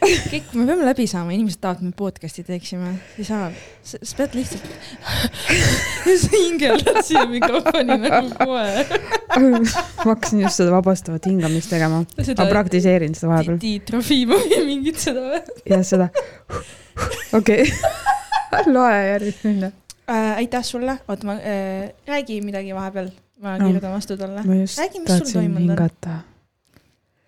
[0.03, 3.49] kõik, me peame läbi saama, inimesed tahavad, et me podcast'i teeksime, ei saa,
[3.85, 4.65] sa pead lihtsalt,
[6.23, 8.91] sa hingeldad siia mikrofoni nagu koer.
[9.41, 9.61] ma
[10.05, 15.41] hakkasin just seda vabastavat hingamist tegema, ma praktiseerin seda vahepeal Tiit Trofimovi mingit seda või
[15.71, 16.09] ja seda.
[17.39, 17.65] okei,
[18.75, 19.71] loe järgmine.
[20.09, 20.35] äh,?
[20.43, 23.09] aitäh sulle, oota ma äh,, räägi midagi vahepeal,
[23.43, 23.65] ma No.
[23.67, 24.43] kirjutan vastu talle.
[24.47, 26.19] ma just Räägi, mis sul tahtsin hingata.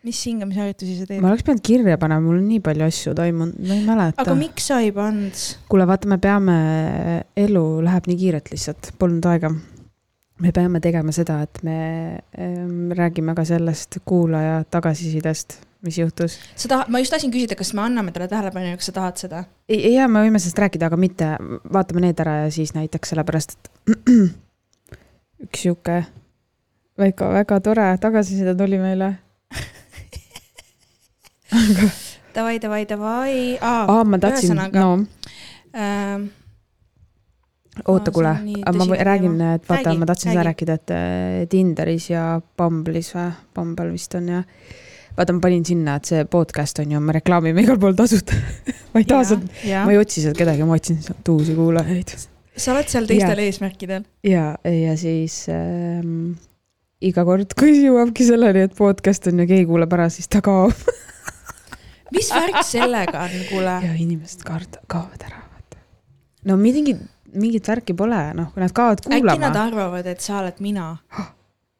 [0.06, 1.32] Mis hingamisharjutusi sa teed ma?
[1.32, 4.36] oleks pidanud kirja panema, mul on nii palju asju toimunud, ma ei mäleta aga.
[4.40, 5.46] miks sa ei pannud?
[5.72, 6.58] kuule, vaata, me peame,
[7.46, 9.52] elu läheb nii kiirelt lihtsalt, polnud aega.
[10.46, 11.78] me peame tegema seda, et me
[12.40, 16.38] ähm, räägime ka sellest kuulaja tagasisidest, mis juhtus.
[16.56, 19.22] sa tahad, ma just tahtsin küsida, kas me anname talle tähelepanu ja kas sa tahad
[19.22, 19.46] seda?
[19.70, 21.32] ja me võime sellest rääkida, aga mitte,
[21.74, 23.96] vaatame need ära ja siis näiteks sellepärast, et
[25.48, 26.04] üks sihuke
[26.98, 29.16] väga, väga tore tagasiside tuli meile.
[32.36, 33.36] Davai, davai, davai.
[33.62, 34.88] aa, ma tahtsin, no.
[35.72, 36.26] ähm,
[37.88, 38.34] oota, kuule.
[38.76, 43.94] ma räägin, et vaata, ma tahtsin seda rääkida, et äh, Tinderis ja Bumble'is või, Bumble
[43.94, 44.42] vist on ja
[45.16, 48.36] vaata, ma panin sinna, et see podcast on ju, me reklaamime igal pool tasuta.
[48.94, 49.48] ma ei taha sealt,
[49.86, 52.16] ma ei otsi sealt kedagi, ma otsin sealt uusi kuulajaid.
[52.56, 54.04] sa oled seal teistel eesmärkidel.
[54.28, 56.36] ja, ja siis ähm,
[57.04, 60.76] iga kord, kui jõuabki selleni, et podcast on ja keegi kuulab ära, siis ta kaob
[62.16, 63.78] mis värk sellega on, kuule?
[63.88, 65.82] ja inimesed kaard-, kaovad ära, vaata.
[66.50, 67.02] no mingit,
[67.36, 69.66] mingit värki pole, noh, kui nad kaovad äkki nad kuulama.
[69.66, 70.94] arvavad, et sa oled mina?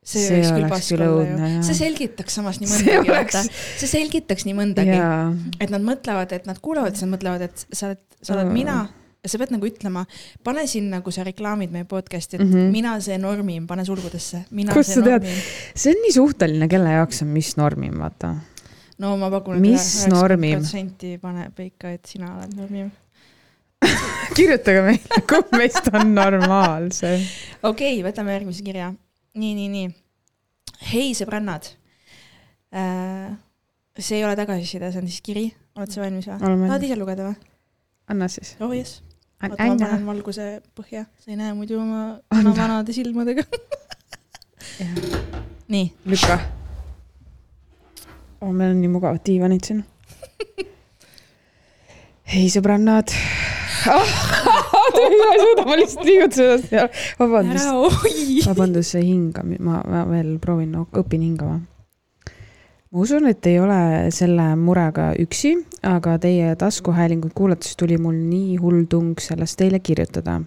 [0.06, 1.64] see See võiks küll oleks pask küll olla õudne, ju jah..
[1.66, 3.42] see selgitaks samas nii mõndagi, vaata.
[3.80, 5.00] see selgitaks nii mõndagi.
[5.58, 8.54] et nad mõtlevad, et nad kuulavad, siis nad mõtlevad, et sa oled, sa oled Mm.
[8.54, 8.78] mina
[9.26, 10.06] ja sa pead nagu ütlema,
[10.46, 12.74] pane sinna, kui sa reklaamid meie podcast'i, et mm -hmm.
[12.76, 15.24] mina see normim, pane sulgudesse, mina Kust see sa tead?
[15.24, 15.40] normim.
[15.76, 18.36] see on nii suhteline, kelle jaoks on mis normim, vaata.
[19.02, 20.62] No ma pakun, Mis normim?
[20.62, 22.92] protsenti paneb ikka, et sina oled normim.
[24.38, 27.24] kirjutage meile, kumb meist on normaalsem.
[27.62, 28.92] okei okay,, võtame järgmise kirja.
[29.36, 29.90] nii, nii, nii.
[30.92, 31.74] hei, sõbrannad.
[32.72, 36.40] see ei ole tagasiside, see on siis kiri, oled sa valmis või?
[36.40, 37.54] tahad, ise lugeda või?
[38.12, 38.56] anna siis.
[38.64, 39.02] oh jess.
[39.44, 43.46] oota, ma panen valguse põhja, sa ei näe muidu oma vana vanade silmadega.
[45.74, 46.40] nii, lükka.
[48.46, 49.84] oh, meil on nii mugavad diivanid siin.
[52.34, 53.14] hei, sõbrannad
[53.86, 57.00] ma ei suuda, ma lihtsalt liigutasin ennast.
[57.20, 61.60] vabandust, vabandust, see hingam-, ma, ma veel proovin no,, õpin hingama.
[62.90, 63.80] ma usun, et ei ole
[64.16, 65.56] selle murega üksi,
[65.86, 70.40] aga teie taskuhäälinguid kuulates tuli mul nii hull tung sellest teile kirjutada.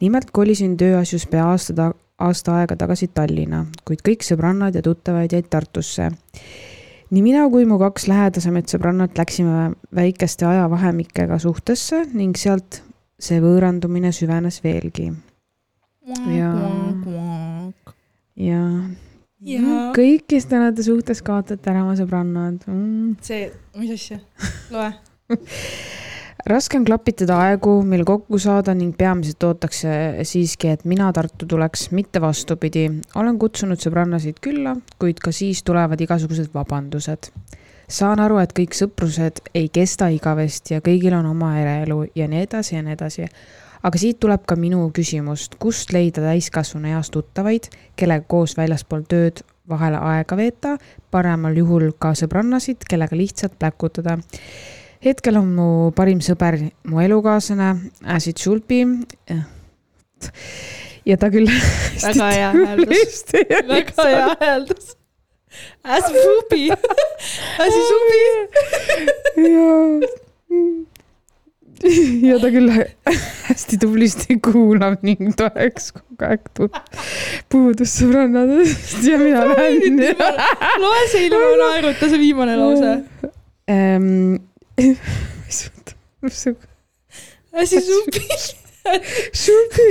[0.00, 5.32] nimelt kolisin tööasjus pea aasta ta-, aasta aega tagasi Tallinna, kuid kõik sõbrannad ja tuttavad
[5.32, 6.10] jäid Tartusse
[7.10, 12.82] nii mina kui mu kaks lähedasemat sõbrannat läksime väikeste ajavahemikega suhtesse ning sealt
[13.20, 15.10] see võõrandumine süvenes veelgi.
[16.10, 16.70] Jaa.
[18.40, 18.62] ja
[19.40, 19.90] Jaa.
[19.96, 23.16] kõik, kes te olete suhtes, kaotate ära oma sõbrannad mm..
[23.24, 24.20] see, mis asja?
[24.74, 24.92] loe.
[26.46, 31.90] raske on klapitada aegu, mil kokku saada ning peamiselt ootakse siiski, et mina Tartu tuleks,
[31.90, 32.90] mitte vastupidi.
[33.14, 37.30] olen kutsunud sõbrannasid külla, kuid ka siis tulevad igasugused vabandused.
[37.88, 42.42] saan aru, et kõik sõprused ei kesta igavesti ja kõigil on oma äreelu ja nii
[42.46, 43.26] edasi ja nii edasi.
[43.82, 49.42] aga siit tuleb ka minu küsimust, kust leida täiskasvanu eas tuttavaid, kellega koos väljaspool tööd
[49.68, 50.76] vahele aega veeta,
[51.10, 54.18] paremal juhul ka sõbrannasid, kellega lihtsalt pläkutada
[55.04, 56.58] hetkel on mu parim sõber
[56.88, 57.72] mu elukaaslane
[58.16, 58.84] Acid Sulpi.
[61.08, 61.48] ja ta küll.
[62.02, 63.24] väga hea hääldus.
[63.68, 64.96] väga hea hääldus.
[65.82, 66.70] As pupi.
[67.64, 68.20] asi supi.
[72.28, 72.68] ja, ta küll
[73.48, 76.44] hästi tublisti kuulab ning toeks kogu aeg
[77.50, 79.96] puudus sõbrannadest ja mina lähen.
[80.84, 82.94] loe see ilma naeruta, see viimane lause.
[87.52, 88.22] Asi supi.
[89.32, 89.88] Sulpi.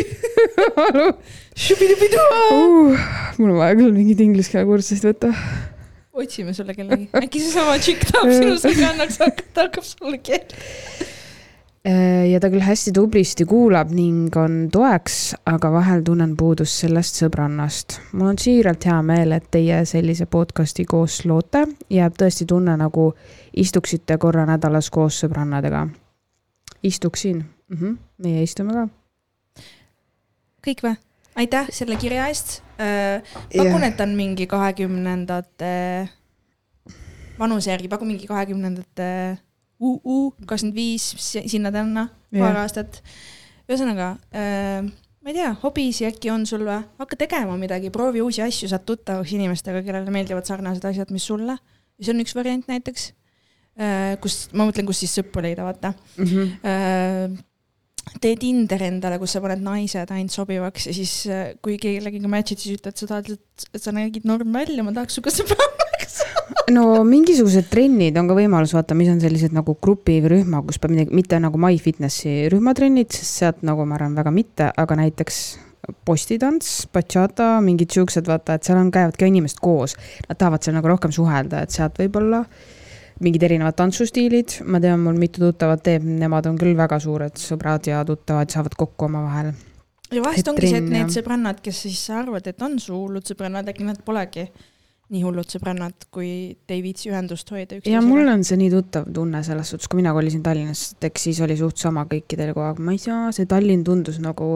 [1.59, 2.45] Šubidubiduaa.
[2.55, 2.99] uh,
[3.37, 5.33] mul on vaja küll mingit inglise keele kursust võtta.
[6.19, 10.45] otsime sulle kellegi, äkki seesama tšikk tahab sinu sõbrannaks hakata, hakkab sulle keel.
[11.87, 17.21] Äh, ja ta küll hästi tublisti kuulab ning on toeks, aga vahel tunnen puudust sellest
[17.21, 18.01] sõbrannast.
[18.11, 21.63] mul on siiralt hea meel, et teie sellise podcast'i koos loote.
[21.89, 23.13] jääb tõesti tunne, nagu
[23.55, 25.87] istuksite korra nädalas koos sõbrannadega.
[26.83, 27.37] istuksin
[27.69, 27.97] mm, -hmm.
[28.17, 28.87] meie istume ka.
[30.67, 30.95] kõik või?
[31.35, 32.61] aitäh selle kirja eest.
[33.57, 36.09] pakun, et on mingi kahekümnendate
[37.39, 39.37] vanuse järgi, pakun mingi kahekümnendate
[39.79, 42.41] UU kakskümmend viis, sinna-tänna, Jah.
[42.43, 43.01] paar aastat.
[43.69, 44.89] ühesõnaga äh,
[45.19, 48.85] ma ei tea, hobisi äkki on sul või, hakka tegema midagi, proovi uusi asju, saad
[48.87, 51.57] tuttavaks inimestega, kellele meeldivad sarnased asjad, mis sulle.
[51.99, 53.09] see on üks variant näiteks,
[54.23, 56.25] kus, ma mõtlen, kus siis sõpru leida, vaata mm.
[56.31, 57.37] -hmm.
[58.23, 62.59] tee Tinder endale, kus sa paned naised ainult sobivaks ja siis äh, kui kellegiga match'id,
[62.59, 63.35] siis ütled, sa tahad,
[63.73, 65.35] et sa nägid norm välja, ma tahaks sinuga
[66.15, 66.71] sõbrannaks.
[66.75, 70.81] no mingisugused trennid on ka võimalus vaata, mis on sellised nagu grupi või rühma, kus
[70.81, 75.41] peab midagi, mitte nagu MyFitnessi rühmatrennid, sest sealt nagu ma arvan väga mitte, aga näiteks
[76.05, 79.95] postitants, bachata, mingid siuksed, vaata, et seal on, käivad ka inimesed koos.
[80.27, 82.43] Nad tahavad seal nagu rohkem suhelda, et sealt võib-olla
[83.23, 87.89] mingid erinevad tantsustiilid, ma tean, mul mitu tuttavat teeb, nemad on küll väga suured sõbrad
[87.89, 89.51] ja tuttavad, saavad kokku omavahel.
[90.11, 93.27] ja vahest ongi see, et need sõbrannad, kes siis sa arvad, et on su hullud
[93.27, 94.47] sõbrannad, äkki nad polegi
[95.09, 96.31] nii hullud sõbrannad, kui
[96.67, 100.01] te ei viitsi ühendust hoida ja mul on see nii tuttav tunne selles suhtes, kui
[100.01, 103.31] mina kolisin Tallinnasse, et eks siis oli suht sama kõikidel kogu aeg, ma ei saa,
[103.35, 104.51] see Tallinn tundus nagu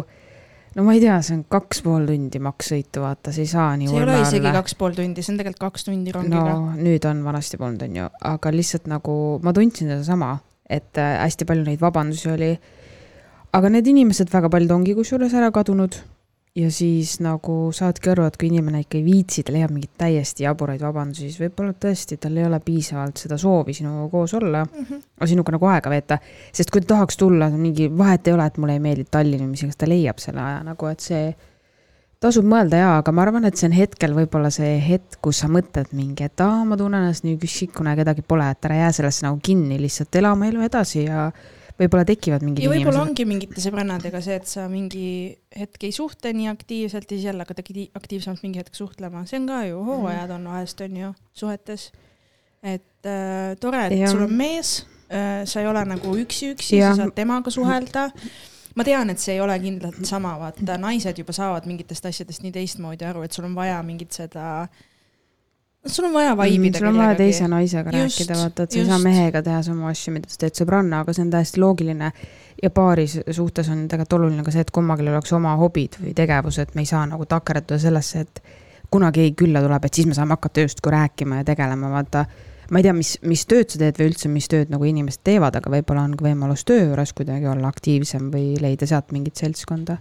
[0.75, 3.73] no ma ei tea, see on kaks pool tundi maks sõitu, vaata, see ei saa
[3.79, 4.55] nii see ei ole isegi olla.
[4.59, 6.45] kaks pool tundi, see on tegelikult kaks tundi rongiga.
[6.53, 10.35] No nüüd on, vanasti polnud, on ju, aga lihtsalt nagu ma tundsin sedasama,
[10.69, 12.55] et äh, hästi palju neid vabandusi oli.
[13.53, 15.97] aga need inimesed, väga paljud ongi kusjuures ära kadunud
[16.55, 20.45] ja siis nagu saadki aru, et kui inimene ikka ei viitsi, ta leiab mingeid täiesti
[20.45, 24.85] jaburaid vabandusi, siis võib-olla tõesti tal ei ole piisavalt seda soovi sinuga koos olla, mm.
[24.89, 25.31] -hmm.
[25.31, 26.19] sinuga nagu aega veeta.
[26.53, 29.55] sest kui ta tahaks tulla, mingi vahet ei ole, et mulle ei meeldi Tallinn või
[29.55, 31.33] mis iganes, ta leiab selle aja nagu, et see
[32.19, 35.49] tasub mõelda jaa, aga ma arvan, et see on hetkel võib-olla see hetk, kus sa
[35.49, 38.91] mõtled mingi, et aa, ma tunnen ennast nii üksikuna ja kedagi pole, et ära jää
[38.91, 41.31] sellesse nagu kinni, lihtsalt ela oma elu edasi ja
[41.79, 46.33] võib-olla tekivad mingid ja võib-olla ongi mingite sõbrannadega see, et sa mingi hetk ei suhtle
[46.35, 49.83] nii aktiivselt ja siis jälle hakkad akti- aktiivsemalt mingi hetk suhtlema, see on ka ju,
[49.89, 51.91] hooajad on vahest on ju suhetes.
[52.63, 54.11] et äh, tore, et Jah.
[54.11, 58.09] sul on mees äh,, sa ei ole nagu üksi-üksi, sa saad temaga suhelda.
[58.75, 62.53] ma tean, et see ei ole kindlalt sama, vaata naised juba saavad mingitest asjadest nii
[62.55, 64.67] teistmoodi aru, et sul on vaja mingit seda,
[65.85, 68.79] sul on vaja vaibida Mm, sul on vaja teise naisega Just, rääkida, vaata, et sa
[68.79, 72.11] ei saa mehega teha samu asju, mida sa teed sõbrannaga, see on täiesti loogiline.
[72.63, 76.71] ja paari suhtes on tegelikult oluline ka see, et kummalgi oleks oma hobid või tegevused,
[76.75, 78.43] me ei saa nagu takerduda sellesse, et
[78.93, 82.25] kuna keegi külla tuleb, et siis me saame hakata justkui rääkima ja tegelema, vaata.
[82.71, 85.57] ma ei tea, mis, mis tööd sa teed või üldse, mis tööd nagu inimesed teevad,
[85.59, 89.97] aga võib-olla on ka võimalus töö juures kuidagi olla aktiivsem või leida sealt mingit seltskonda.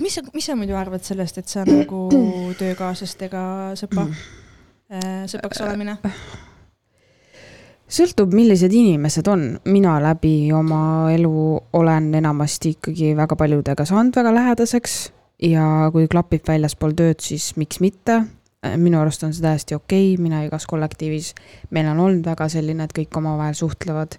[0.00, 2.08] mis mis sa muidu arvad sellest, et sa nagu
[2.60, 3.44] töökaaslastega
[3.78, 4.08] sõpa,
[5.30, 5.98] sõbraks olemine?
[7.94, 11.34] sõltub, millised inimesed on, mina läbi oma elu
[11.78, 14.96] olen enamasti ikkagi väga paljudega saanud väga lähedaseks
[15.44, 18.22] ja kui klapib väljaspool tööd, siis miks mitte.
[18.80, 21.34] minu arust on see täiesti okei okay., mina igas kollektiivis,
[21.70, 24.16] meil on olnud väga selline, et kõik omavahel suhtlevad,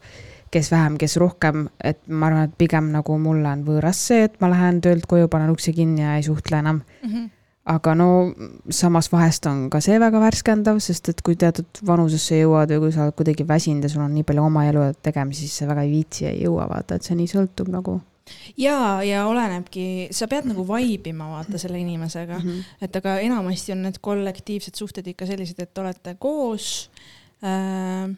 [0.53, 4.37] kes vähem, kes rohkem, et ma arvan, et pigem nagu mulle on võõras see, et
[4.41, 6.83] ma lähen töölt koju, panen ukse kinni ja ei suhtle enam
[7.65, 8.07] aga no
[8.69, 12.93] samas vahest on ka see väga värskendav, sest et kui teatud vanusesse jõuad või kui
[12.93, 15.85] sa oled kuidagi väsinud ja sul on nii palju oma elu tegemisi, siis sa väga
[15.85, 17.97] ei viitsi ja ei jõua vaata, et see nii sõltub nagu
[18.57, 22.45] ja, ja olenebki, sa pead nagu vaibima vaata selle inimesega, mm.
[22.49, 22.85] -hmm.
[22.85, 26.91] et aga enamasti on need kollektiivsed suhted ikka sellised, et olete koos
[27.43, 28.13] äh,.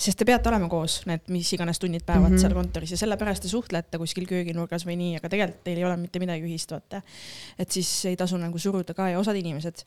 [0.00, 2.36] Sest te peate olema koos need mis iganes tunnid päevad mm.
[2.36, 2.40] -hmm.
[2.40, 5.96] seal kontoris ja sellepärast te suhtlete kuskil kööginurgas või nii, aga tegelikult teil ei ole
[6.00, 7.02] mitte midagi ühist, vaata.
[7.58, 9.84] et siis ei tasu nagu suruda ka ja osad inimesed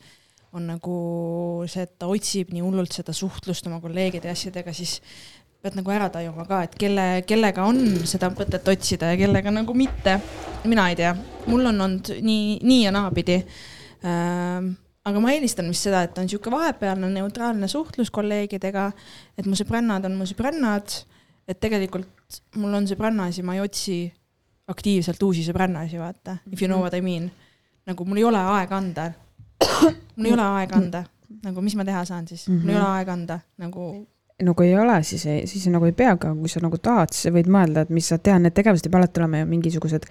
[0.54, 0.96] on nagu
[1.66, 5.00] see, et ta otsib nii hullult seda suhtlust oma kolleegide ja asjadega, siis
[5.64, 9.74] pead nagu ära tajuma ka, et kelle, kellega on seda mõtet otsida ja kellega nagu
[9.74, 10.18] mitte.
[10.64, 11.14] mina ei tea,
[11.46, 13.42] mul on olnud nii, nii ja naapidi
[14.04, 14.74] ähm,.
[15.04, 18.90] Aga ma eelistan vist seda, et on niisugune vahepealne neutraalne suhtlus kolleegidega,
[19.38, 20.96] et mu sõbrannad on mu sõbrannad,
[21.48, 23.98] et tegelikult mul on sõbrannasi, ma ei otsi
[24.72, 27.30] aktiivselt uusi sõbrannasi, vaata, if you know what I mean.
[27.84, 29.10] nagu mul ei ole aega anda.
[30.16, 31.04] mul ei ole aega anda,
[31.44, 33.90] nagu mis ma teha saan siis, mul ei ole aega anda, nagu
[34.42, 37.12] no kui ei ole, siis ei, siis nagu ei peagi, aga kui sa nagu tahad,
[37.12, 39.50] siis sa võid mõelda, et mis sa tead, need tegevused ei pea alati olema ju
[39.52, 40.08] mingisugused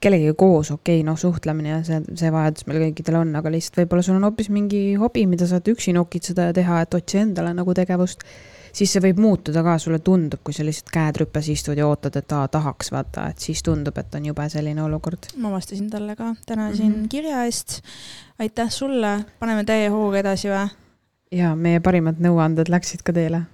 [0.00, 3.82] kellegagi koos, okei okay,, noh, suhtlemine ja see, see vajadus meil kõikidel on, aga lihtsalt
[3.82, 7.52] võib-olla sul on hoopis mingi hobi, mida saad üksi nokitseda ja teha, et otsi endale
[7.56, 8.24] nagu tegevust,
[8.72, 12.16] siis see võib muutuda ka, sulle tundub, kui sa lihtsalt käed rüpes istud ja ootad,
[12.16, 15.32] et aa, tahaks vaata, et siis tundub, et on jube selline olukord.
[15.36, 17.02] ma vastasin talle ka täna siin mm.
[17.02, 17.08] -hmm.
[17.08, 17.80] kirja eest.
[18.38, 20.68] aitäh sulle, paneme täie hooga edasi või?
[21.32, 23.44] ja meie parimad nõuanded läksid ka teele.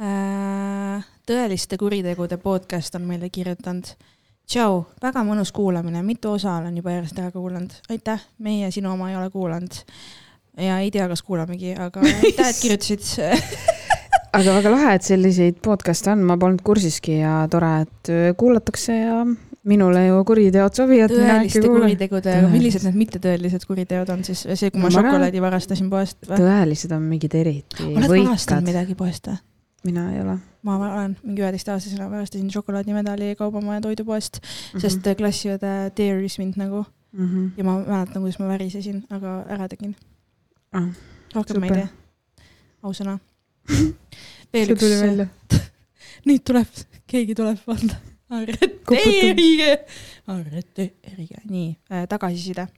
[0.00, 3.92] Äh, tõeliste kuritegude podcast on meile kirjutanud.
[4.50, 9.10] tšau, väga mõnus kuulamine, mitu osa olen juba järjest ära kuulanud, aitäh, meie sinu oma
[9.10, 9.82] ei ole kuulanud.
[10.60, 13.06] ja ei tea, kas kuulamegi, aga aitäh, et kirjutasid.
[14.38, 18.96] aga väga lahe, et selliseid podcast'e on, ma polnud kursiski ja tore, et öö, kuulatakse
[18.96, 19.22] ja
[19.70, 21.12] minule ju kuriteod sobivad.
[21.14, 22.54] tõeliste kuritegudega, Tõelised.
[22.54, 27.04] millised need mittetõelised kuriteod on siis, see, kui ma ma šokolaadi varastasin poest tõelised on
[27.10, 29.42] mingid eriti oled varastanud midagi poest või?
[29.90, 34.46] mina ei ole ma olen mingi üheteistaastasena varastasin šokolaadimedali Kaubamaja toidupoest, mm.
[34.46, 34.80] -hmm.
[34.80, 37.28] sest klassiõde teeris mind nagu mm.
[37.28, 37.50] -hmm.
[37.56, 39.96] ja ma mäletan, kuidas ma värisesin, aga ära tegin.
[40.72, 40.88] Ah,
[41.34, 41.86] rohkem ma ei super.
[41.86, 42.44] tee,
[42.82, 43.18] ausõna.
[44.52, 44.86] veel üks
[46.28, 47.96] nüüd tuleb, keegi tuleb, vaata.
[48.30, 49.72] arreteerige,
[50.26, 52.68] arreteerige, nii äh,, tagasiside.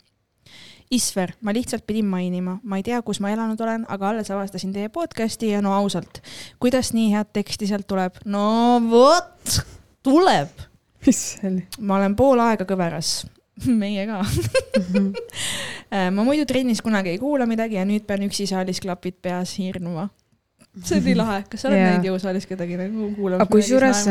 [0.92, 4.74] Isver, ma lihtsalt pidin mainima, ma ei tea, kus ma elanud olen, aga alles avastasin
[4.74, 6.20] teie podcast'i ja no ausalt,
[6.61, 8.18] kuidas nii head teksti sealt tuleb?
[8.28, 8.44] no
[8.90, 9.57] vot,
[10.05, 10.66] tuleb.
[11.07, 11.62] mis see oli?
[11.81, 13.22] ma olen pool aega kõveras,
[13.83, 14.22] meie ka.
[15.92, 19.50] Äh, ma muidu trennis kunagi ei kuula midagi ja nüüd pean üksi saalis klapid peas
[19.61, 20.07] hirnuma.
[20.72, 23.48] See nii lahe, kas sa oled näinud jõusaalis kedagi nagu kuulamas?
[23.52, 24.06] kusjuures,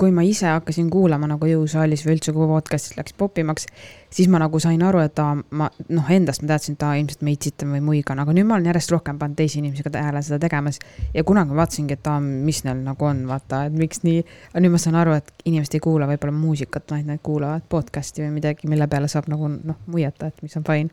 [0.00, 3.66] kui ma ise hakkasin kuulama nagu jõusaalis või üldse, kui podcast'is läks popimaks,
[4.12, 7.24] siis ma nagu sain aru, et aa, ma noh, endast ma teadsin, et aa, ilmselt
[7.26, 10.22] ma itsitan või muigan, aga nüüd ma olen järjest rohkem pannud teisi inimesi ka tähele
[10.24, 10.80] seda tegemas.
[11.12, 14.24] ja kunagi ma vaatasingi, et aa, mis neil nagu on, vaata, et miks nii.
[14.54, 18.24] aga nüüd ma saan aru, et inimesed ei kuula võib-olla muusikat, vaid nad kuulavad podcast'i
[18.24, 20.88] või midagi, mille peale saab nagu noh, muiata, et mis on fine.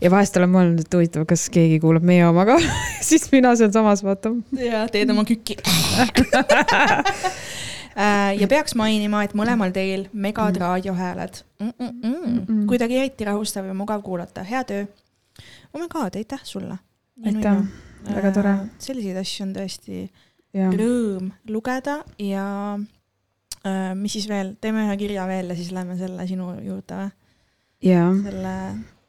[0.00, 2.56] ja vahest olen mõelnud, et huvitav, kas keegi kuulab meie oma ka,
[3.08, 4.40] siis mina sealsamas vaatan.
[4.58, 5.56] ja teed oma kükki.
[8.40, 11.72] ja peaks mainima, et mõlemal teil megad raadiohääled mm.
[11.78, 12.66] -mm -mm.
[12.70, 14.86] kuidagi eriti rahustav ja mugav kuulata, hea töö.
[15.72, 16.78] oh my god, aitäh sulle.
[17.26, 17.56] Aitäh.
[18.14, 18.56] väga tore..
[18.78, 20.08] selliseid asju on tõesti
[20.54, 22.78] ja, rõõm lugeda ja
[23.66, 27.10] äh, mis siis veel, teeme ühe kirja veel ja siis lähme selle sinu juurde või?
[27.84, 28.54] ja selle,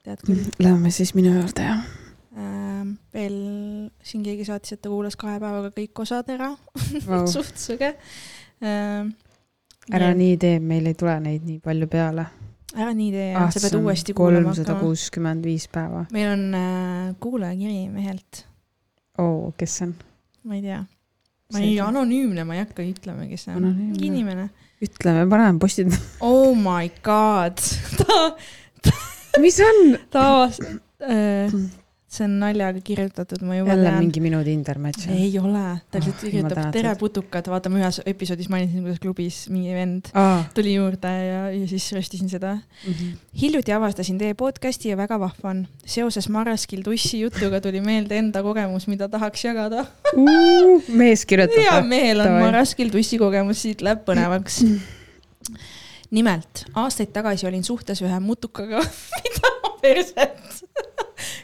[0.04, 1.80] tead küll lähme siis minu juurde ja.
[2.36, 3.36] äh,, veel
[4.04, 6.52] siin keegi saatis, et ta kuulas kahe päevaga kõik osad ära
[7.10, 7.26] Vau.
[7.32, 7.93] suht sõge
[8.62, 9.06] äh,.
[9.93, 12.26] ära nii tee, meil ei tule neid nii palju peale.
[12.76, 14.88] ära nii tee ja sa pead uuesti kuulama Ah, kolmsada hakkama.
[14.89, 16.06] kuuskümmend viis päeva.
[16.12, 18.43] meil on äh, kuulajakiri mehelt,
[19.21, 19.95] oo, kes see on?
[20.43, 20.82] ma ei tea.
[21.54, 23.69] ma ei, anonüümne, ma ei hakka ütlema, kes see on.
[23.78, 24.50] Mingi inimene.
[24.84, 25.93] ütleme, paneme postid.
[26.19, 27.62] Oh my god,
[28.02, 28.36] ta,
[29.41, 29.80] mis on?
[30.12, 30.65] ta avast-
[31.06, 31.54] äh,,
[32.15, 33.99] see on naljaga kirjutatud, ma juba jälle tean.
[34.04, 35.08] mingi minu Tinder match.
[35.12, 39.01] ei ole, ta lihtsalt Oh, kirjutab jumal tere putukad, vaata ma ühes episoodis mainisin, kuidas
[39.04, 40.43] klubis mingi vend aa.
[40.56, 42.56] tuli juurde ja, ja siis röstisin seda.
[43.41, 45.63] hiljuti avastasin teie podcast'i ja väga vahva on.
[45.86, 49.86] seoses Maraskil tussi jutuga tuli meelde enda kogemus, mida tahaks jagada.
[50.89, 51.88] mees kirjutab või?
[51.91, 52.38] meel on.
[52.47, 54.62] Maraskil tussi kogemus, siit läheb põnevaks.
[56.15, 58.82] nimelt aastaid tagasi olin suhtes ühe mutukaga,
[59.19, 59.51] mida
[59.82, 60.63] perset.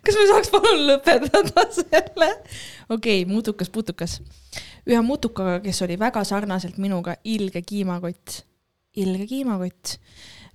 [0.06, 2.30] Kas me saaks palun lõpetada selle?
[2.90, 4.20] okei okay,, mutukas, putukas.
[4.88, 8.42] ühe mutukaga, kes oli väga sarnaselt minuga ilge kiimakott,
[8.98, 9.96] ilge kiimakott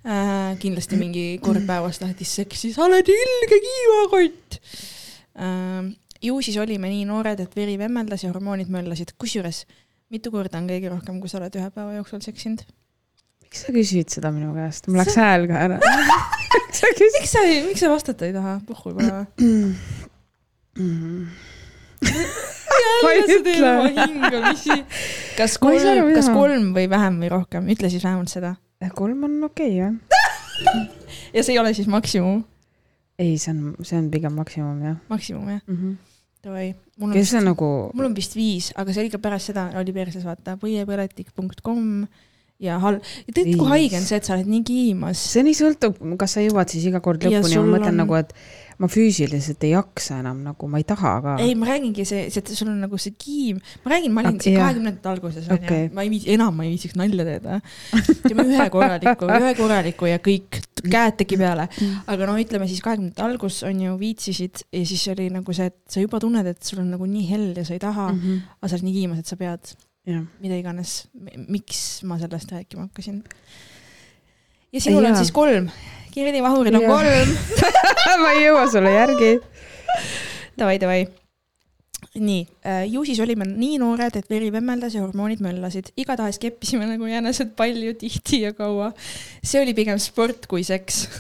[0.06, 0.56] äh,.
[0.62, 4.61] kindlasti mingi kord päevas tahtis seksi, sa oled ilge kiimakott
[5.38, 5.90] äh,.
[6.22, 9.64] ju siis olime nii noored, et veri vemmeldas ja hormoonid möllasid, kusjuures
[10.12, 12.62] mitu korda on kõige rohkem, kui sa oled ühe päeva jooksul seksinud?
[13.46, 14.88] Miks sa küsid seda minu käest?
[14.90, 15.78] mul läks hääl ka ära.
[16.78, 17.20] sa küsid.
[17.20, 18.59] miks sa, miks sa vastata ei taha?
[18.66, 19.54] puhku pole või?
[23.02, 23.70] Ma ei ütle.
[25.38, 28.56] kas kolm, kas kolm või vähem või rohkem, ütle siis vähemalt seda.
[28.98, 29.94] kolm on okei okay, jah.
[31.37, 32.42] ja see ei ole siis maksimum,
[33.20, 35.76] ei, see on, see on pigem maksimum jah maksimum jah, mm.
[35.76, 35.96] -hmm.
[36.44, 36.68] davai.
[36.98, 39.70] mul on kes see, nagu, mul on vist viis, aga see oli ikka pärast seda,
[39.80, 42.06] oli perses vaata, põiepõletik.com
[42.62, 45.21] ja hal-, ja tead, kui haige on see, et sa oled nii kiimas.
[45.33, 48.33] see nii sõltub, kas sa jõuad siis iga kord lõpuni ma mõtlen on- nagu, et
[48.79, 51.35] ma füüsiliselt ei jaksa enam nagu, ma ei taha ka.
[51.40, 54.37] ei, ma räägingi see, see, et sul on nagu see kiim, ma räägin, ma olin
[54.37, 54.62] Aga- jah.
[54.64, 55.88] kahekümnendate alguses Okei.
[55.97, 57.61] ma ei viitsi, enam ma ei viitsiks nalja teha.
[58.27, 61.69] teeme ühe korraliku, ühe korraliku ja kõik, käed teki peale.
[62.07, 65.79] aga no ütleme siis kahekümnendate algus on ju viitsisid ja siis oli nagu see, et
[65.88, 68.40] sa juba tunned, et sul on nagu nii hell ja sa ei taha mm, -hmm.
[68.61, 69.77] aga sa oled nii kiimas, et sa pead
[70.07, 71.09] mida iganes,
[71.50, 73.23] miks ma sellest rääkima hakkasin.
[74.73, 75.71] ja sinul Ei, on siis kolm,
[76.15, 77.29] Kirdi Vahuril on kolm.
[78.23, 79.31] ma ei jõua sulle järgi.
[80.57, 81.07] Davai, davai.
[82.17, 82.46] nii,
[82.88, 87.50] ju siis olime nii noored, et veri vemmeldas ja hormoonid möllasid, igatahes keppisime nagu jänesed
[87.59, 88.92] palju, tihti ja kaua.
[89.44, 91.04] see oli pigem sport kui seks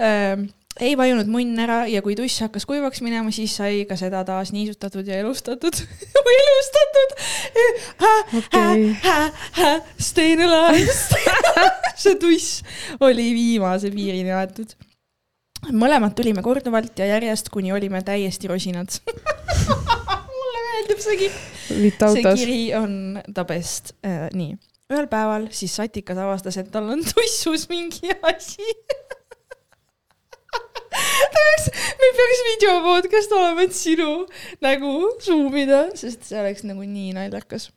[0.00, 0.50] ähm,.
[0.82, 4.50] Ei vajunud munn ära ja kui tuss hakkas kuivaks minema, siis sai ka seda taas
[4.54, 5.82] niisutatud ja elustatud.
[6.40, 7.14] elustatud.
[8.40, 8.88] Okei.
[9.98, 10.96] Stayin alive.
[11.94, 12.64] see tuss
[13.00, 14.74] oli viimase piirini aetud.
[15.72, 18.98] mõlemad tulime korduvalt ja järjest, kuni olime täiesti rosinad
[20.36, 24.26] mulle meeldib see kiri see kiri on the best äh,.
[24.36, 24.58] nii,
[24.92, 28.66] ühel päeval siis Satikas avastas, et tal on tussus mingi asi.
[31.34, 31.70] ta peaks,
[32.02, 34.10] meil peaks video podcast olema, et sinu
[34.64, 34.92] nägu
[35.24, 37.70] suumida, sest see oleks nagu nii naljakas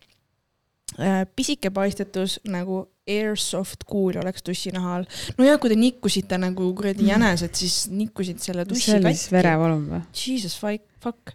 [1.00, 1.26] äh,.
[1.36, 5.06] pisike paistetus nagu airsoft kuul oleks tussi naha all.
[5.38, 9.28] no ja kui te nikkusite nagu kuradi jänesed, siis nikkusid selle tussi see oli siis
[9.28, 9.38] katki.
[9.38, 10.02] verevalum või?
[10.18, 11.34] Jesus fuck,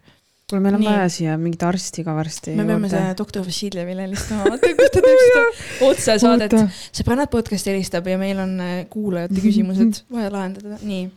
[0.50, 4.50] kuule, meil on vaja siia mingit arsti ka varsti me peame selle doktor Vassiljevile helistama,
[4.52, 5.46] vaata kus ta teeb seda
[5.88, 6.58] otsesaadet.
[6.92, 11.08] sõbrannad podcast helistab ja meil on äh, kuulajate küsimused vaja lahendada, nii.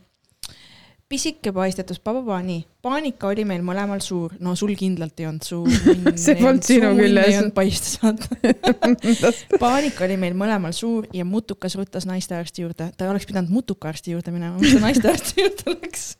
[1.08, 2.64] Pisike paistetus, pababa, nii.
[2.82, 5.68] paanika oli meil mõlemal suur, no sul kindlalt ei olnud suur.
[6.24, 7.52] See polnud sinu küljes.
[7.54, 9.32] paistes, vaata.
[9.62, 12.90] paanika oli meil mõlemal suur ja mutukas ruttas naistearsti juurde.
[12.96, 16.10] ta oleks pidanud mutukaarsti juurde minema, miks ta naistearsti juurde läks?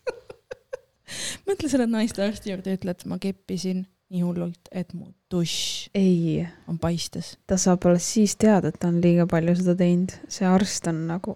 [1.49, 3.85] mõtle selle naistearsti juurde, ütle, et ma keppisin
[4.15, 7.35] nii hullult, et mu dušš ei, on paistes.
[7.47, 10.15] ta saab alles siis teada, et ta on liiga palju seda teinud.
[10.31, 11.35] see arst on nagu,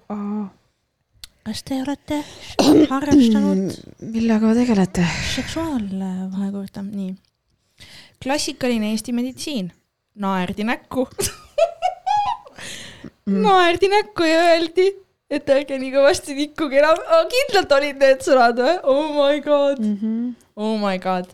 [1.47, 2.23] kas te olete
[2.91, 3.75] harrastanud
[4.15, 5.07] millega tegelete?
[5.35, 7.15] seksuaalvahekorda, nii.
[8.23, 9.73] klassikaline Eesti meditsiin,
[10.15, 11.09] naerdi näkku
[13.31, 13.43] Mm.
[13.45, 14.87] naerdi näkku ja öeldi,
[15.31, 16.99] et ärge nii kõvasti nikkuge enam.
[17.31, 18.73] kindlalt olid need sõnad või?
[18.83, 20.33] Oh my god, -hmm.
[20.57, 21.31] oh my god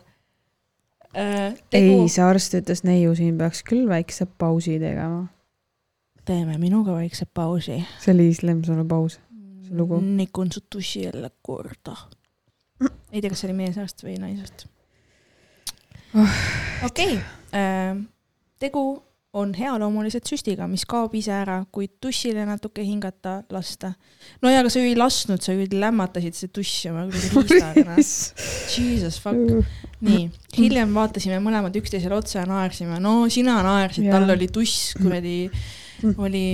[1.15, 1.55] äh,.
[1.73, 5.27] ei see arst ütles, neiu, siin peaks küll väikse pausi tegema.
[6.25, 7.83] teeme minuga väikse pausi.
[7.99, 9.19] see oli Liis Lemsalu paus.
[9.67, 9.99] See lugu.
[10.01, 11.95] nikun su tussi jälle korda.
[13.11, 14.67] ei tea, kas see oli meesarst või naisarst.
[16.87, 17.19] okei,
[18.59, 18.87] tegu
[19.37, 23.91] on healoomuliselt süstiga, mis kaob ise ära, kuid tussile natuke hingata lasta.
[24.41, 27.97] no ja aga sa ju ei lasknud, sa ju lämmatasid see tuss oma riistaga.
[27.97, 29.59] Jesus fuck.
[30.07, 33.01] nii, hiljem vaatasime mõlemad üksteisele otsa ja naersime.
[33.03, 34.17] no sina naersid, Jaa.
[34.17, 35.39] tal oli tuss kuradi,
[36.15, 36.45] oli